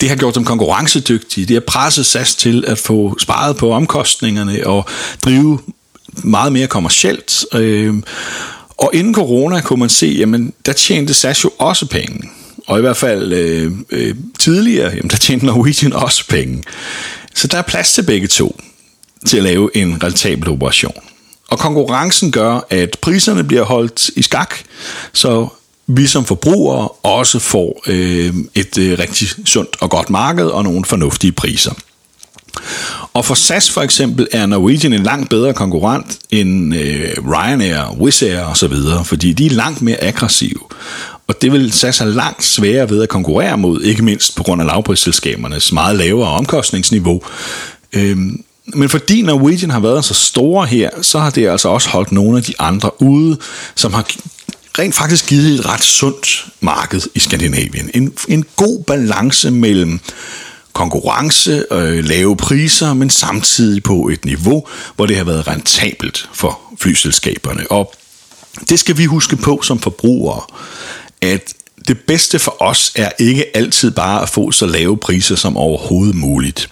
Det 0.00 0.08
har 0.08 0.16
gjort 0.16 0.34
dem 0.34 0.44
konkurrencedygtige. 0.44 1.46
Det 1.46 1.54
har 1.54 1.60
presset 1.60 2.06
SAS 2.06 2.34
til 2.34 2.64
at 2.66 2.78
få 2.78 3.18
sparet 3.18 3.56
på 3.56 3.72
omkostningerne 3.72 4.66
og 4.66 4.88
drive 5.24 5.58
meget 6.12 6.52
mere 6.52 6.66
kommercielt. 6.66 7.44
Øh, 7.54 7.94
og 8.76 8.90
inden 8.94 9.14
corona 9.14 9.60
kunne 9.60 9.80
man 9.80 9.88
se, 9.88 10.06
jamen 10.06 10.52
der 10.66 10.72
tjente 10.72 11.14
SAS 11.14 11.44
jo 11.44 11.50
også 11.58 11.86
penge. 11.86 12.28
Og 12.66 12.78
i 12.78 12.80
hvert 12.80 12.96
fald 12.96 13.32
øh, 13.32 13.72
øh, 13.90 14.14
tidligere, 14.38 14.90
jamen 14.90 15.10
der 15.10 15.16
tjente 15.16 15.46
Norwegian 15.46 15.92
også 15.92 16.28
penge. 16.28 16.62
Så 17.34 17.46
der 17.46 17.58
er 17.58 17.62
plads 17.62 17.92
til 17.92 18.02
begge 18.02 18.28
to 18.28 18.60
til 19.26 19.36
at 19.36 19.42
lave 19.42 19.76
en 19.76 20.02
rentabel 20.02 20.48
operation. 20.48 20.94
Og 21.48 21.58
konkurrencen 21.58 22.32
gør, 22.32 22.66
at 22.70 22.96
priserne 23.00 23.44
bliver 23.44 23.62
holdt 23.62 24.08
i 24.08 24.22
skak, 24.22 24.54
så 25.12 25.48
vi 25.86 26.06
som 26.06 26.24
forbrugere 26.24 26.88
også 26.88 27.38
får 27.38 27.82
øh, 27.86 28.34
et 28.54 28.78
øh, 28.78 28.98
rigtig 28.98 29.28
sundt 29.44 29.76
og 29.80 29.90
godt 29.90 30.10
marked 30.10 30.46
og 30.46 30.64
nogle 30.64 30.84
fornuftige 30.84 31.32
priser. 31.32 31.74
Og 33.12 33.24
for 33.24 33.34
SAS 33.34 33.70
for 33.70 33.82
eksempel 33.82 34.28
er 34.32 34.46
Norwegian 34.46 34.92
en 34.92 35.02
langt 35.02 35.30
bedre 35.30 35.54
konkurrent 35.54 36.18
end 36.30 36.74
øh, 36.74 37.14
Ryanair, 37.30 37.96
Wizz 37.98 38.22
Air 38.22 38.44
osv., 38.44 38.74
fordi 39.04 39.32
de 39.32 39.46
er 39.46 39.50
langt 39.50 39.82
mere 39.82 40.02
aggressive. 40.02 40.60
Og 41.26 41.42
det 41.42 41.52
vil 41.52 41.72
SAS 41.72 41.98
have 41.98 42.12
langt 42.12 42.44
sværere 42.44 42.90
ved 42.90 43.02
at 43.02 43.08
konkurrere 43.08 43.58
mod, 43.58 43.82
ikke 43.82 44.04
mindst 44.04 44.36
på 44.36 44.42
grund 44.42 44.60
af 44.60 44.66
lavprisselskabernes 44.66 45.72
meget 45.72 45.96
lavere 45.96 46.28
omkostningsniveau. 46.28 47.22
Øhm, 47.92 48.44
men 48.66 48.88
fordi 48.88 49.22
Norwegian 49.22 49.70
har 49.70 49.80
været 49.80 50.04
så 50.04 50.14
store 50.14 50.66
her, 50.66 50.90
så 51.02 51.18
har 51.18 51.30
det 51.30 51.48
altså 51.48 51.68
også 51.68 51.88
holdt 51.88 52.12
nogle 52.12 52.38
af 52.38 52.44
de 52.44 52.54
andre 52.58 53.02
ude, 53.02 53.38
som 53.74 53.92
har 53.92 54.06
rent 54.78 54.94
faktisk 54.94 55.28
givet 55.28 55.54
et 55.54 55.66
ret 55.66 55.82
sundt 55.82 56.46
marked 56.60 57.00
i 57.14 57.18
Skandinavien. 57.18 57.90
En, 57.94 58.12
en 58.28 58.44
god 58.56 58.84
balance 58.84 59.50
mellem 59.50 60.00
konkurrence, 60.72 61.64
øh, 61.70 62.04
lave 62.04 62.36
priser, 62.36 62.94
men 62.94 63.10
samtidig 63.10 63.82
på 63.82 64.08
et 64.08 64.24
niveau, 64.24 64.66
hvor 64.96 65.06
det 65.06 65.16
har 65.16 65.24
været 65.24 65.48
rentabelt 65.48 66.28
for 66.32 66.60
flyselskaberne. 66.78 67.70
Og 67.70 67.94
det 68.68 68.78
skal 68.78 68.98
vi 68.98 69.04
huske 69.04 69.36
på 69.36 69.62
som 69.62 69.78
forbrugere, 69.78 70.40
at 71.22 71.54
det 71.88 72.00
bedste 72.00 72.38
for 72.38 72.62
os 72.62 72.92
er 72.94 73.10
ikke 73.18 73.56
altid 73.56 73.90
bare 73.90 74.22
at 74.22 74.28
få 74.28 74.50
så 74.50 74.66
lave 74.66 74.96
priser 74.96 75.36
som 75.36 75.56
overhovedet 75.56 76.14
muligt. 76.14 76.70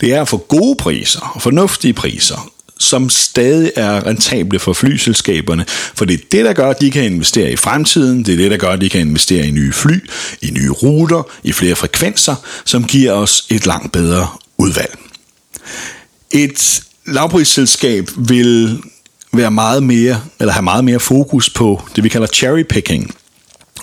Det 0.00 0.14
er 0.14 0.20
at 0.20 0.28
få 0.28 0.36
gode 0.36 0.76
priser 0.76 1.32
og 1.34 1.42
fornuftige 1.42 1.92
priser, 1.92 2.50
som 2.78 3.10
stadig 3.10 3.72
er 3.76 4.06
rentable 4.06 4.58
for 4.58 4.72
flyselskaberne, 4.72 5.64
for 5.94 6.04
det 6.04 6.14
er 6.14 6.24
det, 6.32 6.44
der 6.44 6.52
gør, 6.52 6.70
at 6.70 6.80
de 6.80 6.90
kan 6.90 7.04
investere 7.04 7.52
i 7.52 7.56
fremtiden, 7.56 8.24
det 8.24 8.32
er 8.32 8.36
det, 8.36 8.50
der 8.50 8.56
gør, 8.56 8.70
at 8.70 8.80
de 8.80 8.88
kan 8.88 9.00
investere 9.00 9.46
i 9.46 9.50
nye 9.50 9.72
fly, 9.72 10.10
i 10.42 10.50
nye 10.50 10.70
ruter, 10.70 11.22
i 11.44 11.52
flere 11.52 11.74
frekvenser, 11.74 12.34
som 12.64 12.84
giver 12.84 13.12
os 13.12 13.46
et 13.50 13.66
langt 13.66 13.92
bedre 13.92 14.28
udvalg. 14.58 14.98
Et 16.30 16.82
lavprisselskab 17.06 18.08
vil 18.16 18.78
være 19.32 19.50
meget 19.50 19.82
mere, 19.82 20.20
eller 20.40 20.52
have 20.52 20.62
meget 20.62 20.84
mere 20.84 21.00
fokus 21.00 21.50
på 21.50 21.82
det, 21.96 22.04
vi 22.04 22.08
kalder 22.08 22.26
cherry 22.26 22.62
picking, 22.62 23.14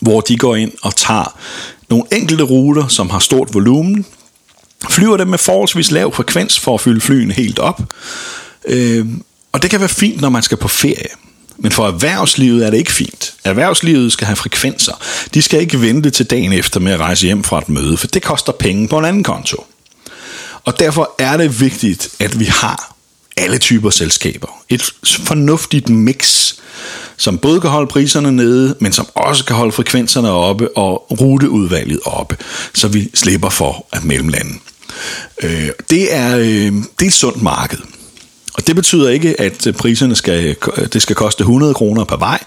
hvor 0.02 0.22
de 0.22 0.38
går 0.38 0.56
ind 0.56 0.72
og 0.82 0.96
tager 0.96 1.38
nogle 1.90 2.06
enkelte 2.12 2.44
ruter, 2.44 2.88
som 2.88 3.10
har 3.10 3.20
stort 3.20 3.54
volumen, 3.54 4.06
flyver 4.90 5.18
dem 5.18 5.28
med 5.28 5.38
forholdsvis 5.38 5.92
lav 5.92 6.14
frekvens 6.14 6.60
for 6.60 6.74
at 6.74 6.82
fylde 6.82 7.02
flyene 7.02 7.34
helt 7.34 7.60
op. 7.60 7.82
Øh, 8.68 9.06
og 9.52 9.62
det 9.62 9.70
kan 9.70 9.80
være 9.80 9.90
fint, 9.90 10.22
når 10.22 10.30
man 10.30 10.44
skal 10.44 10.58
på 10.58 10.68
ferie. 10.68 11.08
Men 11.58 11.72
for 11.72 11.88
erhvervslivet 11.88 12.66
er 12.66 12.70
det 12.70 12.78
ikke 12.78 12.92
fint. 12.92 13.34
Erhvervslivet 13.44 14.12
skal 14.12 14.28
have 14.28 14.36
frekvenser. 14.36 14.94
De 15.34 15.42
skal 15.42 15.60
ikke 15.60 15.82
vente 15.82 16.10
til 16.10 16.26
dagen 16.26 16.54
efter 16.54 16.80
med 16.80 16.92
at 16.92 17.00
rejse 17.00 17.26
hjem 17.26 17.44
fra 17.44 17.58
et 17.58 17.70
møde, 17.70 17.98
for 17.98 18.08
det 18.08 18.24
koster 18.24 18.52
penge 18.52 18.88
på 18.88 18.98
en 18.98 19.06
anden 19.06 19.24
konto. 19.24 19.66
Og 20.64 20.80
derfor 20.80 21.16
er 21.20 21.38
det 21.38 21.60
vigtigt, 21.60 22.10
at 22.20 22.40
vi 22.40 22.46
har 22.46 22.95
alle 23.38 23.58
typer 23.58 23.90
selskaber. 23.90 24.48
Et 24.70 24.82
fornuftigt 25.04 25.90
mix 25.90 26.54
som 27.18 27.38
både 27.38 27.62
kan 27.62 27.70
holde 27.70 27.88
priserne 27.88 28.32
nede, 28.32 28.76
men 28.80 28.92
som 28.92 29.08
også 29.16 29.46
kan 29.46 29.56
holde 29.56 29.72
frekvenserne 29.72 30.32
oppe 30.32 30.78
og 30.78 31.08
ruteudvalget 31.22 32.00
oppe, 32.06 32.38
så 32.74 32.88
vi 32.88 33.10
slipper 33.14 33.50
for 33.50 33.86
at 33.92 34.04
mellemlande. 34.04 34.54
Øh, 35.44 35.70
det, 35.90 36.16
er, 36.16 36.38
øh, 36.38 36.46
det 36.46 37.02
er 37.02 37.06
et 37.06 37.14
sundt 37.14 37.42
marked. 37.42 37.78
Og 38.54 38.68
det 38.68 38.76
betyder 38.76 39.10
ikke, 39.10 39.42
at 39.42 39.68
øh, 39.68 39.74
priserne 39.74 40.16
skal, 40.16 40.56
øh, 40.78 40.88
det 40.94 41.02
skal 41.02 41.16
koste 41.16 41.42
100 41.42 41.74
kroner 41.74 42.04
per 42.04 42.18
vej. 42.18 42.44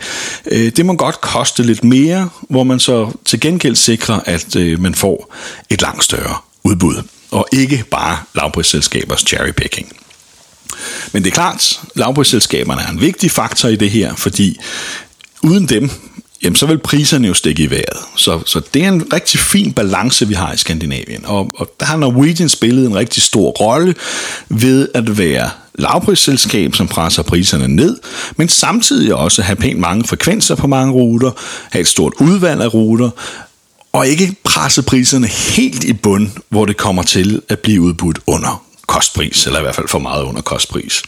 Øh, 0.47 0.73
det 0.77 0.87
må 0.87 0.95
godt 0.95 1.21
koste 1.21 1.63
lidt 1.63 1.85
mere, 1.85 2.29
hvor 2.51 2.65
man 2.65 2.81
så 2.81 3.11
til 3.25 3.41
gengæld 3.41 3.77
sikrer, 3.77 4.21
at 4.27 4.57
man 4.79 4.95
får 4.95 5.35
et 5.71 5.83
langt 5.83 6.05
større 6.05 6.37
udbud, 6.65 7.03
og 7.31 7.49
ikke 7.53 7.85
bare 7.91 8.19
lavprisselskabers 8.35 9.21
cherrypicking. 9.27 9.93
Men 11.13 11.25
det 11.25 11.31
er 11.31 11.35
klart, 11.35 11.81
lavprisselskaberne 11.95 12.83
er 12.83 12.89
en 12.89 13.01
vigtig 13.01 13.31
faktor 13.31 13.69
i 13.69 13.77
det 13.77 13.91
her, 13.91 14.15
fordi 14.15 14.59
uden 15.43 15.69
dem, 15.69 15.91
jamen 16.43 16.57
så 16.57 16.67
vil 16.67 16.79
priserne 16.79 17.29
jo 17.29 17.35
stikke 17.35 17.63
i 17.63 17.71
vejret. 17.71 17.99
Så, 18.17 18.41
så 18.47 18.61
det 18.75 18.85
er 18.85 18.89
en 18.89 19.13
rigtig 19.13 19.41
fin 19.41 19.73
balance, 19.73 20.29
vi 20.29 20.35
har 20.35 20.53
i 20.53 20.57
Skandinavien. 20.57 21.27
Og, 21.27 21.51
og 21.55 21.71
der 21.81 21.87
har 21.87 21.97
Norwegian 21.97 22.49
spillet 22.49 22.87
en 22.87 22.97
rigtig 22.97 23.23
stor 23.23 23.51
rolle 23.51 23.95
ved 24.49 24.89
at 24.95 25.19
være 25.19 25.51
lavprisselskab, 25.75 26.75
som 26.75 26.89
presser 26.89 27.23
priserne 27.23 27.69
ned, 27.69 27.99
men 28.37 28.49
samtidig 28.49 29.15
også 29.15 29.43
have 29.43 29.57
pænt 29.57 29.81
mange 29.81 30.05
frekvenser 30.05 30.55
på 30.55 30.67
mange 30.67 30.93
ruter, 30.93 31.31
have 31.71 31.81
et 31.81 31.89
stort 31.89 32.13
udvalg 32.21 32.63
af 32.63 32.75
ruter, 32.75 33.11
og 33.93 34.09
ikke 34.09 34.37
presse 34.45 34.83
priserne 34.83 35.27
helt 35.27 35.85
i 35.85 35.93
bund, 35.93 36.29
hvor 36.49 36.65
det 36.65 36.77
kommer 36.77 37.03
til 37.03 37.43
at 37.49 37.59
blive 37.59 37.81
udbudt 37.81 38.19
under 38.27 38.68
kostpris, 38.89 39.47
eller 39.47 39.59
i 39.59 39.63
hvert 39.63 39.75
fald 39.75 39.89
for 39.89 39.99
meget 39.99 40.25
under 40.25 40.43
kostpris. 40.43 41.03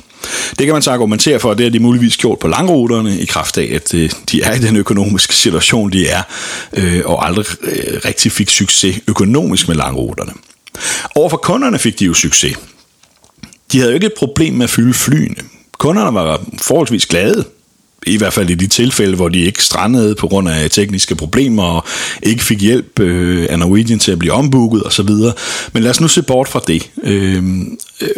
Det 0.58 0.66
kan 0.66 0.72
man 0.72 0.82
så 0.82 0.90
argumentere 0.90 1.40
for, 1.40 1.50
at 1.50 1.58
det 1.58 1.64
har 1.66 1.70
de 1.70 1.80
muligvis 1.80 2.16
gjort 2.16 2.38
på 2.38 2.48
langruterne, 2.48 3.18
i 3.18 3.24
kraft 3.24 3.58
af, 3.58 3.70
at 3.74 3.94
øh, 3.94 4.10
de 4.30 4.42
er 4.42 4.54
i 4.54 4.58
den 4.58 4.76
økonomiske 4.76 5.34
situation, 5.34 5.92
de 5.92 6.08
er, 6.08 6.22
øh, 6.72 7.02
og 7.04 7.26
aldrig 7.26 7.46
øh, 7.62 8.00
rigtig 8.04 8.32
fik 8.32 8.50
succes 8.50 9.00
økonomisk 9.08 9.68
med 9.68 9.76
langruterne. 9.76 10.32
Overfor 11.14 11.36
kunderne 11.36 11.78
fik 11.78 11.98
de 11.98 12.04
jo 12.04 12.14
succes. 12.14 12.56
De 13.72 13.78
havde 13.78 13.90
jo 13.90 13.94
ikke 13.94 14.06
et 14.06 14.14
problem 14.18 14.54
med 14.54 14.64
at 14.64 14.70
fylde 14.70 14.94
flyene. 14.94 15.36
Kunderne 15.78 16.14
var 16.14 16.40
forholdsvis 16.58 17.06
glade 17.06 17.44
i 18.06 18.16
hvert 18.16 18.32
fald 18.32 18.50
i 18.50 18.54
de 18.54 18.66
tilfælde, 18.66 19.16
hvor 19.16 19.28
de 19.28 19.40
ikke 19.40 19.64
strandede 19.64 20.14
på 20.14 20.28
grund 20.28 20.48
af 20.48 20.70
tekniske 20.70 21.14
problemer 21.14 21.62
og 21.62 21.84
ikke 22.22 22.44
fik 22.44 22.60
hjælp 22.60 23.00
øh, 23.00 23.46
af 23.50 23.58
Norwegian 23.58 23.98
til 23.98 24.12
at 24.12 24.18
blive 24.18 24.32
ombooket 24.32 24.86
osv. 24.86 25.10
Men 25.72 25.82
lad 25.82 25.90
os 25.90 26.00
nu 26.00 26.08
se 26.08 26.22
bort 26.22 26.48
fra 26.48 26.60
det. 26.66 26.90
Øh, 27.02 27.44
øh, 28.00 28.08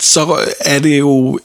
så 0.00 0.36
er 0.60 0.78
det 0.78 0.98
jo 0.98 1.38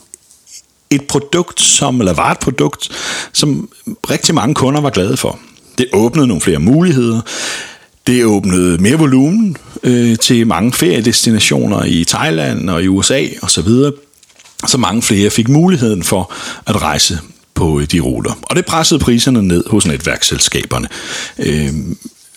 et 0.90 1.02
produkt, 1.08 1.62
som, 1.62 2.00
eller 2.00 2.14
var 2.14 2.32
et 2.32 2.40
produkt, 2.40 2.90
som 3.34 3.70
rigtig 4.10 4.36
mange 4.36 4.56
kunder 4.56 4.82
var 4.82 4.90
glade 4.90 5.18
for. 5.18 5.40
Det 5.78 5.88
åbnede 5.94 6.28
nogle 6.28 6.42
flere 6.42 6.60
muligheder. 6.60 7.22
Det 8.08 8.26
åbnede 8.26 8.78
mere 8.78 8.98
volumen 8.98 9.58
øh, 9.84 10.18
til 10.18 10.48
mange 10.48 10.74
feriedestinationer 10.74 11.84
i 11.84 12.04
Thailand 12.04 12.70
og 12.70 12.84
i 12.84 12.88
USA 12.88 13.26
osv., 13.42 13.50
så, 13.50 13.62
videre, 13.62 13.92
så 14.68 14.78
mange 14.78 15.02
flere 15.02 15.30
fik 15.30 15.50
muligheden 15.50 16.04
for 16.04 16.34
at 16.66 16.82
rejse 16.82 17.20
på 17.60 17.80
øh, 17.80 17.88
de 17.92 18.00
ruter. 18.00 18.32
Og 18.44 18.56
det 18.56 18.66
pressede 18.66 19.00
priserne 19.00 19.44
ned 19.44 19.64
hos 19.68 19.86
netværksselskaberne. 19.88 20.88
Øh, 21.40 21.74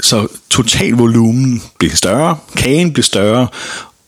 så 0.01 0.27
total 0.51 0.91
volumen 0.93 1.63
blev 1.79 1.91
større, 1.91 2.37
kagen 2.57 2.93
blev 2.93 3.03
større, 3.03 3.49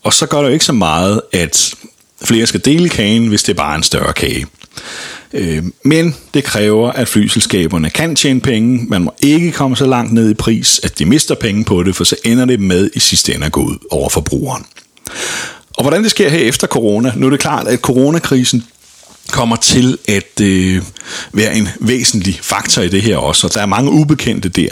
og 0.03 0.13
så 0.13 0.25
gør 0.25 0.37
det 0.37 0.47
jo 0.47 0.53
ikke 0.53 0.65
så 0.65 0.73
meget, 0.73 1.21
at 1.33 1.75
flere 2.23 2.45
skal 2.45 2.65
dele 2.65 2.89
kagen, 2.89 3.27
hvis 3.27 3.43
det 3.43 3.53
er 3.53 3.57
bare 3.57 3.75
en 3.75 3.83
større 3.83 4.13
kage. 4.13 4.45
Øh, 5.33 5.63
men 5.83 6.15
det 6.33 6.43
kræver, 6.43 6.91
at 6.91 7.07
flyselskaberne 7.07 7.89
kan 7.89 8.15
tjene 8.15 8.41
penge. 8.41 8.85
Man 8.87 9.01
må 9.01 9.13
ikke 9.21 9.51
komme 9.51 9.77
så 9.77 9.85
langt 9.85 10.13
ned 10.13 10.29
i 10.29 10.33
pris, 10.33 10.79
at 10.83 10.99
de 10.99 11.05
mister 11.05 11.35
penge 11.35 11.65
på 11.65 11.83
det, 11.83 11.95
for 11.95 12.03
så 12.03 12.15
ender 12.25 12.45
det 12.45 12.59
med 12.59 12.89
i 12.93 12.99
sidste 12.99 13.35
ende 13.35 13.45
at 13.45 13.51
gå 13.51 13.61
ud 13.61 13.77
over 13.91 14.09
forbrugeren. 14.09 14.65
Og 15.77 15.83
hvordan 15.83 16.03
det 16.03 16.11
sker 16.11 16.29
her 16.29 16.39
efter 16.39 16.67
corona, 16.67 17.13
nu 17.15 17.25
er 17.25 17.29
det 17.29 17.39
klart, 17.39 17.67
at 17.67 17.79
coronakrisen 17.79 18.63
kommer 19.31 19.55
til 19.55 19.97
at 20.07 20.41
øh, 20.41 20.81
være 21.33 21.55
en 21.55 21.67
væsentlig 21.79 22.39
faktor 22.41 22.81
i 22.81 22.89
det 22.89 23.01
her 23.01 23.17
også, 23.17 23.47
og 23.47 23.53
der 23.53 23.61
er 23.61 23.65
mange 23.65 23.91
ubekendte 23.91 24.49
der. 24.49 24.69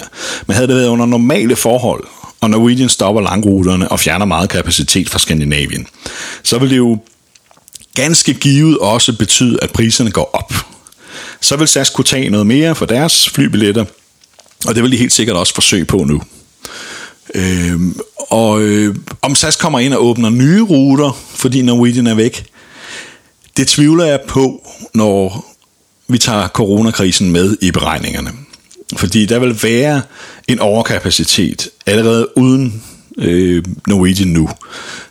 Men 0.48 0.56
havde 0.56 0.68
det 0.68 0.76
været 0.76 0.88
under 0.88 1.06
normale 1.06 1.56
forhold, 1.56 2.04
og 2.42 2.50
Norwegian 2.50 2.90
stopper 2.90 3.22
langruterne 3.22 3.92
og 3.92 4.00
fjerner 4.00 4.26
meget 4.26 4.50
kapacitet 4.50 5.10
fra 5.10 5.20
Skandinavien, 5.20 5.88
så 6.44 6.58
vil 6.58 6.70
det 6.70 6.78
jo 6.78 7.00
ganske 7.96 8.34
givet 8.34 8.78
også 8.78 9.18
betyde, 9.18 9.60
at 9.62 9.72
priserne 9.72 10.12
går 10.12 10.30
op. 10.34 10.54
Så 11.42 11.56
vil 11.56 11.68
SAS 11.68 11.90
kunne 11.90 12.06
tage 12.06 12.30
noget 12.30 12.48
mere 12.48 12.76
for 12.76 12.86
deres 12.86 13.30
flybilletter, 13.30 13.86
og 14.68 14.76
det 14.76 14.84
vil 14.84 14.92
de 14.92 14.98
helt 14.98 15.14
sikkert 15.14 15.38
også 15.38 15.54
forsøge 15.54 15.86
på 15.86 15.98
nu. 15.98 16.22
Øh, 17.36 17.80
og 18.18 18.62
øh, 18.62 18.96
om 19.22 19.36
SAS 19.36 19.56
kommer 19.56 19.80
ind 19.80 19.94
og 19.94 20.06
åbner 20.06 20.30
nye 20.30 20.62
ruter, 20.62 21.18
fordi 21.36 21.62
Norwegian 21.62 22.08
er 22.08 22.14
væk, 22.14 22.46
det 23.58 23.68
tvivler 23.68 24.06
jeg 24.06 24.20
på, 24.28 24.68
når 24.94 25.46
vi 26.08 26.18
tager 26.18 26.48
coronakrisen 26.48 27.32
med 27.32 27.58
i 27.62 27.72
beregningerne. 27.72 28.32
Fordi 28.96 29.26
der 29.26 29.40
vil 29.40 29.64
være 29.64 30.02
en 30.48 30.60
overkapacitet 30.60 31.70
allerede 31.86 32.38
uden 32.38 32.84
øh, 33.18 33.64
Norwegian 33.88 34.28
nu. 34.28 34.50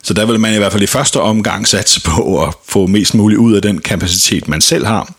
Så 0.01 0.13
der 0.13 0.25
vil 0.25 0.39
man 0.39 0.53
i 0.53 0.57
hvert 0.57 0.71
fald 0.71 0.83
i 0.83 0.87
første 0.87 1.19
omgang 1.19 1.67
satse 1.67 2.01
på 2.01 2.43
at 2.43 2.53
få 2.67 2.87
mest 2.87 3.13
muligt 3.13 3.39
ud 3.39 3.53
af 3.53 3.61
den 3.61 3.77
kapacitet, 3.77 4.47
man 4.47 4.61
selv 4.61 4.85
har. 4.85 5.13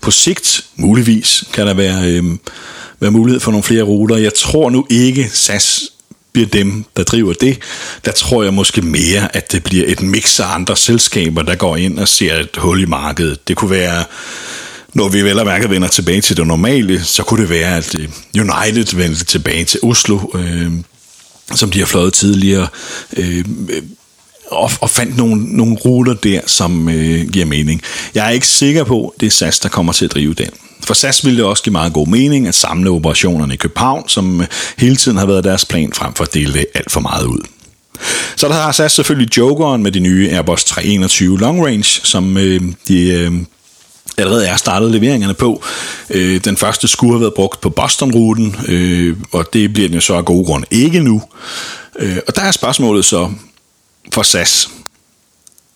På 0.00 0.10
sigt, 0.10 0.64
muligvis, 0.76 1.44
kan 1.52 1.66
der 1.66 1.74
være, 1.74 2.10
øh, 2.10 2.24
være 3.00 3.10
mulighed 3.10 3.40
for 3.40 3.50
nogle 3.50 3.62
flere 3.62 3.82
ruter. 3.82 4.16
Jeg 4.16 4.34
tror 4.34 4.70
nu 4.70 4.86
ikke, 4.90 5.30
SAS 5.32 5.90
bliver 6.36 6.48
dem, 6.64 6.84
der 6.96 7.02
driver 7.02 7.32
det. 7.32 7.58
Der 8.04 8.12
tror 8.12 8.42
jeg 8.42 8.54
måske 8.54 8.82
mere, 8.82 9.36
at 9.36 9.52
det 9.52 9.64
bliver 9.64 9.84
et 9.86 10.02
mix 10.02 10.40
af 10.40 10.54
andre 10.54 10.76
selskaber, 10.76 11.42
der 11.42 11.54
går 11.54 11.76
ind 11.76 11.98
og 11.98 12.08
ser 12.08 12.34
et 12.34 12.56
hul 12.56 12.82
i 12.82 12.84
markedet. 12.84 13.48
Det 13.48 13.56
kunne 13.56 13.70
være 13.70 14.04
når 14.94 15.08
vi 15.08 15.22
vel 15.22 15.38
og 15.38 15.46
mærket 15.46 15.70
vender 15.70 15.88
tilbage 15.88 16.20
til 16.20 16.36
det 16.36 16.46
normale, 16.46 17.04
så 17.04 17.22
kunne 17.22 17.42
det 17.42 17.50
være, 17.50 17.76
at 17.76 17.94
øh, 17.94 18.08
United 18.38 18.96
vendte 18.96 19.24
tilbage 19.24 19.64
til 19.64 19.80
Oslo, 19.82 20.20
øh, 20.34 20.72
som 21.54 21.70
de 21.70 21.78
har 21.78 21.86
fløjet 21.86 22.12
tidligere, 22.12 22.68
øh, 23.16 23.44
øh, 23.68 23.82
og, 24.50 24.70
og 24.80 24.90
fandt 24.90 25.16
nogle, 25.16 25.56
nogle 25.56 25.76
ruter 25.76 26.14
der, 26.14 26.40
som 26.46 26.88
øh, 26.88 27.30
giver 27.30 27.46
mening. 27.46 27.82
Jeg 28.14 28.26
er 28.26 28.30
ikke 28.30 28.48
sikker 28.48 28.84
på, 28.84 29.08
at 29.08 29.20
det 29.20 29.26
er 29.26 29.30
SAS, 29.30 29.58
der 29.58 29.68
kommer 29.68 29.92
til 29.92 30.04
at 30.04 30.12
drive 30.12 30.34
den. 30.34 30.50
For 30.84 30.94
SAS 30.94 31.24
ville 31.24 31.38
det 31.38 31.46
også 31.46 31.62
give 31.62 31.72
meget 31.72 31.92
god 31.92 32.06
mening 32.06 32.48
at 32.48 32.54
samle 32.54 32.90
operationerne 32.90 33.54
i 33.54 33.56
København, 33.56 34.08
som 34.08 34.40
øh, 34.40 34.46
hele 34.78 34.96
tiden 34.96 35.18
har 35.18 35.26
været 35.26 35.44
deres 35.44 35.64
plan 35.64 35.92
frem 35.92 36.14
for 36.14 36.24
at 36.24 36.34
dele 36.34 36.52
det 36.52 36.66
alt 36.74 36.92
for 36.92 37.00
meget 37.00 37.24
ud. 37.24 37.40
Så 38.36 38.48
der 38.48 38.54
har 38.54 38.72
SAS 38.72 38.92
selvfølgelig 38.92 39.36
Jokeren 39.36 39.82
med 39.82 39.92
de 39.92 40.00
nye 40.00 40.30
Airbus 40.30 40.64
321 40.64 41.38
Long 41.38 41.66
Range, 41.66 41.84
som 41.84 42.36
øh, 42.36 42.60
de 42.88 43.12
øh, 43.12 43.32
allerede 44.18 44.46
er 44.46 44.56
startet 44.56 44.90
leveringerne 44.90 45.34
på. 45.34 45.62
Øh, 46.10 46.40
den 46.44 46.56
første 46.56 46.88
skulle 46.88 47.12
have 47.12 47.20
været 47.20 47.34
brugt 47.34 47.60
på 47.60 47.70
Boston-ruten, 47.70 48.56
øh, 48.68 49.16
og 49.32 49.52
det 49.52 49.72
bliver 49.72 49.88
den 49.88 49.94
jo 49.94 50.00
så 50.00 50.14
af 50.14 50.24
gode 50.24 50.44
grund 50.44 50.64
ikke 50.70 51.00
nu. 51.00 51.22
Øh, 51.98 52.16
og 52.28 52.36
der 52.36 52.42
er 52.42 52.50
spørgsmålet 52.50 53.04
så 53.04 53.30
for 54.12 54.22
SAS. 54.22 54.68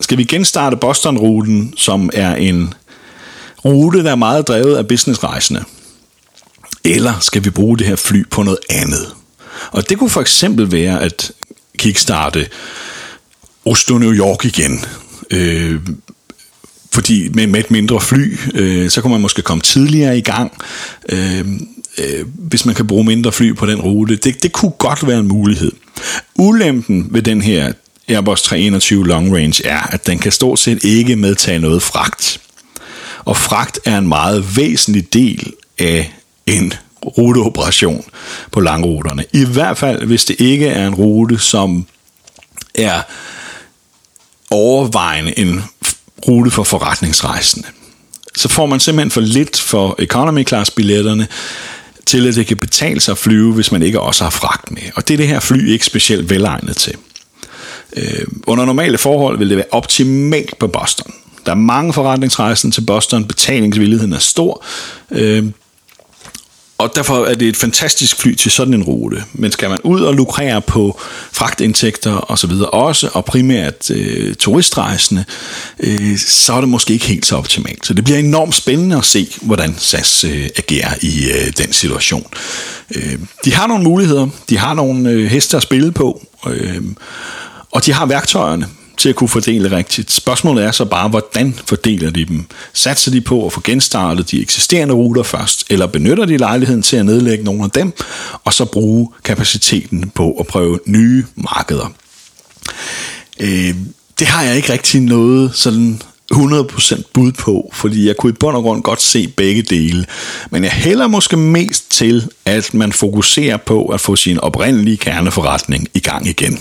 Skal 0.01 0.19
vi 0.19 0.25
genstarte 0.25 0.77
Boston-ruten, 0.77 1.75
som 1.77 2.11
er 2.13 2.35
en 2.35 2.75
rute, 3.65 4.05
der 4.05 4.11
er 4.11 4.17
meget 4.17 4.49
drevet 4.49 4.77
af 4.77 4.89
businessrejsende? 4.89 5.65
Eller 6.85 7.21
skal 7.21 7.45
vi 7.45 7.51
bruge 7.51 7.79
det 7.79 7.87
her 7.87 7.97
fly 7.97 8.29
på 8.31 8.43
noget 8.43 8.59
andet? 8.71 9.15
Og 9.71 9.89
det 9.89 9.99
kunne 9.99 10.11
for 10.11 10.21
eksempel 10.21 10.73
være 10.73 11.03
at 11.03 11.33
kickstarte 11.79 12.49
Oslo-New 13.65 14.13
York 14.13 14.45
igen. 14.45 14.85
Øh, 15.31 15.81
fordi 16.93 17.29
med, 17.29 17.47
med 17.47 17.61
et 17.61 17.71
mindre 17.71 18.01
fly, 18.01 18.39
øh, 18.55 18.91
så 18.91 19.03
kan 19.03 19.11
man 19.11 19.21
måske 19.21 19.43
komme 19.43 19.61
tidligere 19.61 20.19
i 20.19 20.21
gang, 20.21 20.53
øh, 21.09 21.47
øh, 21.99 22.27
hvis 22.35 22.67
man 22.67 22.75
kan 22.75 22.87
bruge 22.87 23.05
mindre 23.05 23.33
fly 23.33 23.55
på 23.55 23.67
den 23.67 23.81
rute. 23.81 24.17
Det, 24.17 24.43
det 24.43 24.53
kunne 24.53 24.71
godt 24.71 25.07
være 25.07 25.19
en 25.19 25.29
mulighed. 25.29 25.73
Ulempen 26.35 27.09
ved 27.11 27.23
den 27.23 27.43
her 27.43 27.73
Airbus 28.09 28.43
321 28.43 29.07
Long 29.07 29.37
Range 29.37 29.67
er, 29.67 29.81
at 29.81 30.07
den 30.07 30.19
kan 30.19 30.33
stort 30.33 30.59
set 30.59 30.85
ikke 30.85 31.17
medtage 31.17 31.59
noget 31.59 31.83
fragt. 31.83 32.41
Og 33.25 33.37
fragt 33.37 33.81
er 33.85 33.99
en 33.99 34.09
meget 34.09 34.57
væsentlig 34.57 35.13
del 35.13 35.53
af 35.79 36.13
en 36.47 36.73
ruteoperation 37.05 38.05
på 38.53 38.61
langruterne. 38.61 39.25
I 39.33 39.45
hvert 39.45 39.79
fald, 39.79 40.05
hvis 40.05 40.25
det 40.25 40.41
ikke 40.41 40.67
er 40.67 40.87
en 40.87 40.95
rute, 40.95 41.39
som 41.39 41.87
er 42.75 43.03
overvejende 44.51 45.39
en 45.39 45.63
rute 46.29 46.51
for 46.51 46.63
forretningsrejsende. 46.63 47.69
Så 48.37 48.49
får 48.49 48.67
man 48.67 48.81
simpelthen 48.81 49.11
for 49.11 49.21
lidt 49.21 49.61
for 49.61 49.97
economy 49.99 50.47
class 50.47 50.71
billetterne, 50.71 51.29
til 52.07 52.29
at 52.29 52.35
det 52.35 52.47
kan 52.47 52.57
betale 52.57 53.01
sig 53.01 53.13
at 53.13 53.19
flyve, 53.19 53.55
hvis 53.55 53.73
man 53.73 53.83
ikke 53.83 54.01
også 54.01 54.25
har 54.25 54.31
fragt 54.31 54.71
med. 54.71 54.83
Og 54.95 55.09
det 55.09 55.15
er 55.15 55.19
det 55.19 55.29
her 55.29 55.41
fly 55.41 55.69
ikke 55.69 55.87
specielt 55.87 56.31
velegnet 56.31 56.77
til. 56.77 56.95
Øh, 57.97 58.27
under 58.47 58.65
normale 58.65 58.99
forhold 58.99 59.39
vil 59.39 59.49
det 59.49 59.57
være 59.57 59.67
optimalt 59.71 60.59
på 60.59 60.67
Boston. 60.67 61.15
Der 61.47 61.53
er 61.53 61.57
mange 61.57 61.93
forretningsrejsende 61.93 62.77
til 62.77 62.81
Boston, 62.81 63.25
betalingsvilligheden 63.25 64.13
er 64.13 64.19
stor, 64.19 64.65
øh, 65.11 65.45
og 66.81 66.93
derfor 66.97 67.25
er 67.25 67.35
det 67.35 67.49
et 67.49 67.57
fantastisk 67.57 68.17
fly 68.17 68.35
til 68.35 68.51
sådan 68.51 68.75
en 68.75 68.83
rute. 68.83 69.25
Men 69.33 69.53
skal 69.53 69.71
man 69.71 69.79
ud 69.85 70.01
og 70.01 70.15
lukrere 70.15 70.61
på 70.61 71.01
fragtindtægter 71.33 72.13
og 72.13 72.39
så 72.39 72.47
videre 72.47 72.71
også, 72.71 73.11
og 73.13 73.25
primært 73.25 73.91
øh, 73.91 74.35
turistrejsende, 74.35 75.25
øh, 75.81 76.19
så 76.19 76.53
er 76.53 76.61
det 76.61 76.69
måske 76.69 76.93
ikke 76.93 77.07
helt 77.07 77.27
så 77.27 77.37
optimalt. 77.37 77.87
Så 77.87 77.95
det 77.95 78.05
bliver 78.05 78.19
enormt 78.19 78.55
spændende 78.55 78.97
at 78.97 79.05
se, 79.05 79.29
hvordan 79.43 79.75
SAS 79.79 80.25
øh, 80.25 80.49
agerer 80.59 80.95
i 81.01 81.31
øh, 81.31 81.53
den 81.59 81.73
situation. 81.73 82.27
Øh, 82.95 83.19
de 83.45 83.55
har 83.55 83.67
nogle 83.67 83.85
muligheder, 83.85 84.29
de 84.49 84.59
har 84.59 84.75
nogle 84.75 85.11
øh, 85.11 85.31
heste 85.31 85.57
at 85.57 85.63
spille 85.63 85.93
på, 85.93 86.27
øh, 86.47 86.83
og 87.71 87.87
de 87.87 87.93
har 87.93 88.07
værktøjerne 88.07 88.67
til 89.01 89.09
at 89.09 89.15
kunne 89.15 89.29
fordele 89.29 89.77
rigtigt. 89.77 90.11
Spørgsmålet 90.11 90.65
er 90.65 90.73
så 90.73 90.85
bare, 90.85 91.09
hvordan 91.09 91.55
fordeler 91.67 92.11
de 92.11 92.25
dem? 92.25 92.45
Satser 92.73 93.11
de 93.11 93.21
på 93.21 93.47
at 93.47 93.53
få 93.53 93.61
genstartet 93.65 94.31
de 94.31 94.43
eksisterende 94.43 94.95
ruter 94.95 95.23
først, 95.23 95.65
eller 95.71 95.87
benytter 95.87 96.25
de 96.25 96.37
lejligheden 96.37 96.83
til 96.83 96.97
at 96.97 97.07
nedlægge 97.07 97.45
nogle 97.45 97.65
af 97.65 97.71
dem, 97.71 97.93
og 98.45 98.53
så 98.53 98.65
bruge 98.65 99.09
kapaciteten 99.25 100.11
på 100.15 100.33
at 100.33 100.47
prøve 100.47 100.79
nye 100.87 101.25
markeder? 101.35 101.93
Øh, 103.41 103.75
det 104.19 104.27
har 104.27 104.43
jeg 104.43 104.57
ikke 104.57 104.73
rigtig 104.73 105.01
noget 105.01 105.51
sådan 105.55 106.03
100% 106.35 107.03
bud 107.15 107.33
på, 107.33 107.71
fordi 107.73 108.07
jeg 108.07 108.17
kunne 108.17 108.31
i 108.31 108.37
bund 108.41 108.57
og 108.57 108.63
grund 108.63 108.83
godt 108.83 109.03
se 109.03 109.29
begge 109.29 109.63
dele. 109.63 110.07
Men 110.51 110.65
jeg 110.65 110.73
hælder 110.73 111.07
måske 111.07 111.37
mest 111.37 111.91
til, 111.91 112.31
at 112.45 112.75
man 112.75 112.93
fokuserer 112.93 113.57
på 113.57 113.87
at 113.87 114.01
få 114.01 114.17
sin 114.17 114.41
oprindelige 114.41 114.97
kerneforretning 114.97 115.89
i 115.95 116.01
gang 116.01 116.27
igen. 116.27 116.59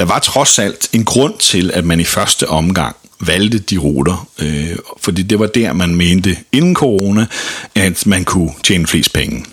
Der 0.00 0.06
var 0.06 0.18
trods 0.18 0.58
alt 0.58 0.88
en 0.92 1.04
grund 1.04 1.34
til, 1.38 1.70
at 1.74 1.84
man 1.84 2.00
i 2.00 2.04
første 2.04 2.48
omgang 2.48 2.96
valgte 3.20 3.58
de 3.58 3.78
ruter, 3.78 4.28
øh, 4.38 4.76
fordi 5.00 5.22
det 5.22 5.38
var 5.38 5.46
der, 5.46 5.72
man 5.72 5.94
mente 5.94 6.36
inden 6.52 6.74
corona, 6.74 7.26
at 7.74 8.06
man 8.06 8.24
kunne 8.24 8.50
tjene 8.64 8.86
flest 8.86 9.12
penge. 9.12 9.44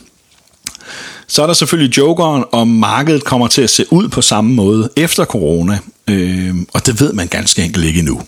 Så 1.28 1.44
er 1.44 1.48
der 1.48 1.54
selvfølgelig 1.54 1.98
jokeren, 1.98 2.44
om 2.52 2.68
markedet 2.68 3.24
kommer 3.24 3.48
til 3.48 3.62
at 3.62 3.70
se 3.70 3.94
ud 3.94 4.08
på 4.08 4.22
samme 4.22 4.54
måde 4.54 4.90
efter 4.96 5.26
corona, 5.26 5.80
øh, 6.10 6.56
og 6.74 6.86
det 6.86 7.00
ved 7.00 7.14
man 7.14 7.28
ganske 7.28 7.64
enkelt 7.64 7.86
ikke 7.86 8.00
endnu. 8.00 8.22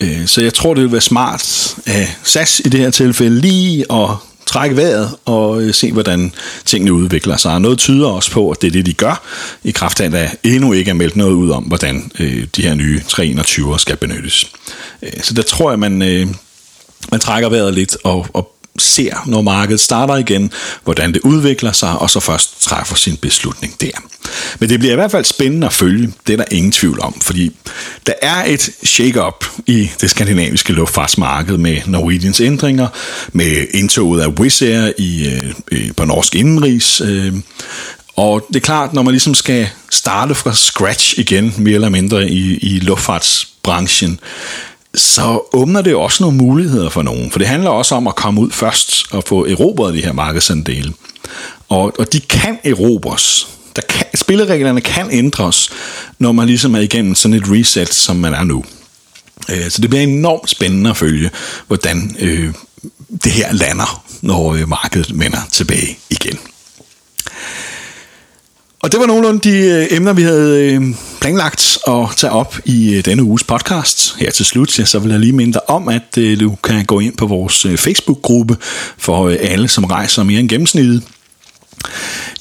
Øh, 0.00 0.26
så 0.26 0.42
jeg 0.42 0.54
tror, 0.54 0.74
det 0.74 0.82
vil 0.82 0.92
være 0.92 1.00
smart 1.00 1.74
af 1.86 2.16
SAS 2.22 2.60
i 2.64 2.68
det 2.68 2.80
her 2.80 2.90
tilfælde 2.90 3.40
lige 3.40 3.92
at 3.92 4.08
trække 4.48 4.76
vejret 4.76 5.16
og 5.24 5.62
øh, 5.62 5.74
se, 5.74 5.92
hvordan 5.92 6.32
tingene 6.64 6.92
udvikler 6.92 7.36
sig. 7.36 7.60
Noget 7.60 7.78
tyder 7.78 8.08
også 8.08 8.30
på, 8.30 8.50
at 8.50 8.62
det 8.62 8.66
er 8.66 8.72
det, 8.72 8.86
de 8.86 8.92
gør, 8.92 9.22
i 9.64 9.70
kraft 9.70 10.00
af, 10.00 10.06
at 10.06 10.12
der 10.12 10.28
endnu 10.44 10.72
ikke 10.72 10.90
er 10.90 10.94
meldt 10.94 11.16
noget 11.16 11.32
ud 11.32 11.50
om, 11.50 11.62
hvordan 11.62 12.10
øh, 12.18 12.46
de 12.56 12.62
her 12.62 12.74
nye 12.74 13.00
321'er 13.08 13.78
skal 13.78 13.96
benyttes. 13.96 14.52
Øh, 15.02 15.22
så 15.22 15.34
der 15.34 15.42
tror 15.42 15.70
jeg, 15.70 15.78
man, 15.78 15.98
man 17.10 17.20
trækker 17.20 17.48
vejret 17.48 17.74
lidt 17.74 17.96
og, 18.04 18.26
og 18.32 18.57
ser, 18.78 19.22
når 19.26 19.42
markedet 19.42 19.80
starter 19.80 20.16
igen, 20.16 20.52
hvordan 20.84 21.14
det 21.14 21.20
udvikler 21.20 21.72
sig, 21.72 21.98
og 21.98 22.10
så 22.10 22.20
først 22.20 22.62
træffer 22.62 22.96
sin 22.96 23.16
beslutning 23.16 23.80
der. 23.80 23.90
Men 24.58 24.68
det 24.68 24.78
bliver 24.78 24.92
i 24.92 24.94
hvert 24.94 25.10
fald 25.10 25.24
spændende 25.24 25.66
at 25.66 25.72
følge, 25.72 26.12
det 26.26 26.32
er 26.32 26.36
der 26.36 26.44
ingen 26.50 26.72
tvivl 26.72 27.00
om, 27.00 27.20
fordi 27.20 27.56
der 28.06 28.12
er 28.22 28.44
et 28.44 28.70
shake-up 28.84 29.44
i 29.66 29.90
det 30.00 30.10
skandinaviske 30.10 30.72
luftfartsmarked 30.72 31.56
med 31.56 31.80
Norwegians 31.86 32.40
ændringer, 32.40 32.88
med 33.32 33.66
indtoget 33.74 34.22
af 34.22 34.26
Wizz 34.26 34.62
Air 34.62 34.92
i, 34.98 35.28
øh, 35.28 35.54
øh 35.72 35.90
på 35.96 36.04
norsk 36.04 36.34
indenrigs, 36.34 37.00
øh, 37.00 37.34
og 38.18 38.46
det 38.48 38.56
er 38.56 38.60
klart, 38.60 38.94
når 38.94 39.02
man 39.02 39.12
ligesom 39.12 39.34
skal 39.34 39.68
starte 39.90 40.34
fra 40.34 40.54
scratch 40.54 41.18
igen, 41.18 41.54
mere 41.58 41.74
eller 41.74 41.88
mindre 41.88 42.28
i, 42.28 42.56
i 42.56 42.78
luftfartsbranchen, 42.78 44.20
så 44.94 45.40
åbner 45.52 45.82
det 45.82 45.94
også 45.94 46.22
nogle 46.22 46.38
muligheder 46.38 46.90
for 46.90 47.02
nogen. 47.02 47.30
For 47.30 47.38
det 47.38 47.48
handler 47.48 47.70
også 47.70 47.94
om 47.94 48.06
at 48.06 48.14
komme 48.14 48.40
ud 48.40 48.50
først 48.50 49.04
og 49.10 49.24
få 49.24 49.46
erobret 49.46 49.94
de 49.94 50.02
her 50.02 50.12
markedsandele. 50.12 50.92
Og, 51.68 51.92
og 51.98 52.12
de 52.12 52.20
kan 52.20 52.58
erobres. 52.64 53.48
Der 53.76 53.82
kan, 53.82 54.06
spillereglerne 54.14 54.80
kan 54.80 55.10
ændres, 55.10 55.70
når 56.18 56.32
man 56.32 56.46
ligesom 56.46 56.74
er 56.74 56.80
igennem 56.80 57.14
sådan 57.14 57.34
et 57.34 57.44
reset, 57.46 57.94
som 57.94 58.16
man 58.16 58.34
er 58.34 58.44
nu. 58.44 58.64
Øh, 59.50 59.70
så 59.70 59.82
det 59.82 59.90
bliver 59.90 60.02
enormt 60.02 60.50
spændende 60.50 60.90
at 60.90 60.96
følge, 60.96 61.30
hvordan 61.66 62.16
øh, 62.18 62.54
det 63.24 63.32
her 63.32 63.52
lander, 63.52 64.04
når 64.22 64.54
øh, 64.54 64.68
markedet 64.68 65.18
vender 65.18 65.38
tilbage 65.52 65.98
igen. 66.10 66.38
Og 68.82 68.92
det 68.92 69.00
var 69.00 69.06
nogenlunde 69.06 69.40
de 69.40 69.58
øh, 69.58 69.86
emner, 69.96 70.12
vi 70.12 70.22
havde 70.22 70.72
øh, 70.72 70.82
planlagt 71.20 71.78
at 71.88 72.08
tage 72.16 72.32
op 72.32 72.58
i 72.64 72.94
øh, 72.94 73.04
denne 73.04 73.22
uges 73.22 73.44
podcast. 73.44 74.16
Her 74.18 74.30
til 74.30 74.44
slut, 74.44 74.78
ja, 74.78 74.84
så 74.84 74.98
vil 74.98 75.10
jeg 75.10 75.20
lige 75.20 75.32
minde 75.32 75.52
dig 75.52 75.70
om, 75.70 75.88
at 75.88 76.18
øh, 76.18 76.40
du 76.40 76.54
kan 76.64 76.84
gå 76.84 77.00
ind 77.00 77.16
på 77.16 77.26
vores 77.26 77.64
øh, 77.64 77.76
Facebook-gruppe 77.76 78.56
for 78.98 79.28
øh, 79.28 79.36
alle, 79.40 79.68
som 79.68 79.84
rejser 79.84 80.22
mere 80.22 80.40
end 80.40 80.48
gennemsnittet. 80.48 81.02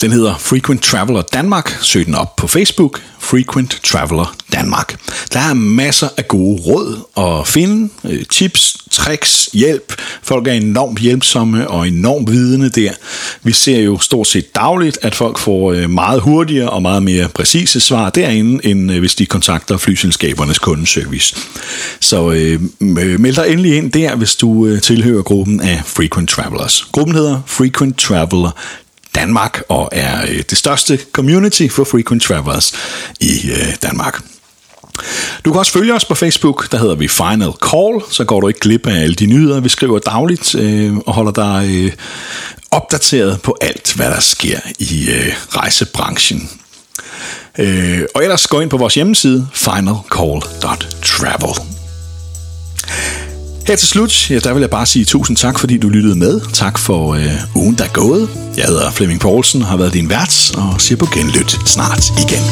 Den 0.02 0.12
hedder 0.12 0.36
Frequent 0.38 0.84
Traveler 0.84 1.22
Danmark. 1.22 1.78
Søg 1.82 2.06
den 2.06 2.16
op 2.16 2.36
på 2.36 2.48
Facebook. 2.48 3.02
Frequent 3.20 3.80
Traveler 3.84 4.36
Danmark. 4.54 5.00
Der 5.34 5.40
er 5.40 5.54
masser 5.54 6.10
af 6.18 6.28
gode 6.28 6.62
råd 6.62 6.98
at 7.18 7.48
finde. 7.48 7.90
Øh, 8.04 8.26
tips, 8.26 8.78
tricks, 8.92 9.50
hjælp. 9.54 10.02
Folk 10.24 10.48
er 10.48 10.54
enormt 10.54 11.00
hjælpsomme 11.00 11.70
og 11.70 11.88
enormt 11.88 12.32
vidende 12.32 12.70
der. 12.70 12.92
Vi 13.44 13.52
ser 13.52 13.80
jo 13.80 14.00
stort 14.00 14.28
set 14.28 14.56
dagligt, 14.56 15.00
at 15.02 15.16
folk 15.16 15.38
får 15.38 15.74
øh, 15.74 15.90
meget 15.90 16.22
hurtigere 16.22 16.70
og 16.70 16.82
meget 16.82 17.04
mere 17.04 17.30
præcise 17.30 17.80
svar 17.80 18.10
derinde, 18.10 18.66
end 18.66 18.92
øh, 18.92 19.00
hvis 19.00 19.16
de 19.16 19.26
kontakter 19.26 19.78
flyselskabernes 19.78 20.60
kundeservice. 20.60 21.36
Så 22.00 22.32
øh, 22.32 22.62
meld 23.20 23.36
dig 23.36 23.50
endelig 23.50 23.78
ind 23.78 23.92
der, 23.92 24.16
hvis 24.16 24.36
du 24.36 24.80
tilhører 24.80 25.22
gruppen 25.22 25.62
af 25.62 25.82
Frequent 25.86 26.30
Travelers. 26.30 26.88
Gruppen 26.92 27.16
hedder 27.16 27.42
Frequent 27.46 27.98
Traveler 27.98 28.52
Danmark 29.18 29.62
og 29.70 29.90
er 29.92 30.22
øh, 30.22 30.44
det 30.50 30.58
største 30.58 31.00
community 31.12 31.68
for 31.68 31.84
frequent 31.84 32.24
travelers 32.24 32.74
i 33.20 33.50
øh, 33.50 33.76
Danmark. 33.82 34.22
Du 35.46 35.52
kan 35.52 35.60
også 35.60 35.72
følge 35.72 35.94
os 35.94 36.06
på 36.06 36.16
Facebook, 36.16 36.72
der 36.72 36.78
hedder 36.78 36.96
vi 36.96 37.08
Final 37.08 37.52
Call, 37.72 38.02
så 38.10 38.24
går 38.24 38.42
du 38.42 38.48
ikke 38.48 38.60
glip 38.60 38.88
af 38.88 39.02
alle 39.02 39.16
de 39.16 39.26
nyheder, 39.26 39.60
vi 39.60 39.70
skriver 39.70 40.00
dagligt, 40.00 40.56
øh, 40.56 40.98
og 40.98 41.14
holder 41.14 41.32
dig 41.32 41.70
øh, 41.72 41.92
opdateret 42.72 43.42
på 43.42 43.58
alt, 43.62 43.94
hvad 43.94 44.12
der 44.12 44.20
sker 44.20 44.60
i 44.80 45.10
øh, 45.10 45.34
rejsebranchen. 45.50 46.50
Øh, 47.58 48.02
og 48.16 48.24
ellers 48.24 48.48
gå 48.48 48.60
ind 48.60 48.70
på 48.70 48.78
vores 48.78 48.96
hjemmeside 48.96 49.48
finalcall.travel. 49.54 51.54
Her 53.68 53.76
til 53.76 53.88
slut, 53.88 54.32
ja, 54.32 54.40
der 54.40 54.54
vil 54.54 54.62
jeg 54.62 54.70
bare 54.70 54.86
sige 54.86 55.06
tusind 55.06 55.38
tak, 55.38 55.60
fordi 55.60 55.78
du 55.78 55.90
lyttede 55.90 56.16
med. 56.16 56.42
Tak 56.54 56.78
for 56.78 57.14
øh, 57.14 57.32
ugen, 57.56 57.76
der 57.78 57.84
er 57.84 57.94
gået. 57.94 58.30
Jeg 58.58 58.66
hedder 58.66 58.92
Flemming 58.92 59.20
Poulsen, 59.20 59.62
har 59.62 59.78
været 59.78 59.94
din 59.94 60.10
vært, 60.10 60.52
og 60.58 60.82
ser 60.82 60.96
på 60.96 61.06
genlyt 61.14 61.60
snart 61.66 62.04
igen. 62.24 62.44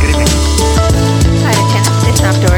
Good 0.00 0.10
evening. 0.14 0.30
Hi, 1.44 1.52
Lieutenant. 1.58 1.88
It's 2.08 2.22
Optor 2.28 2.55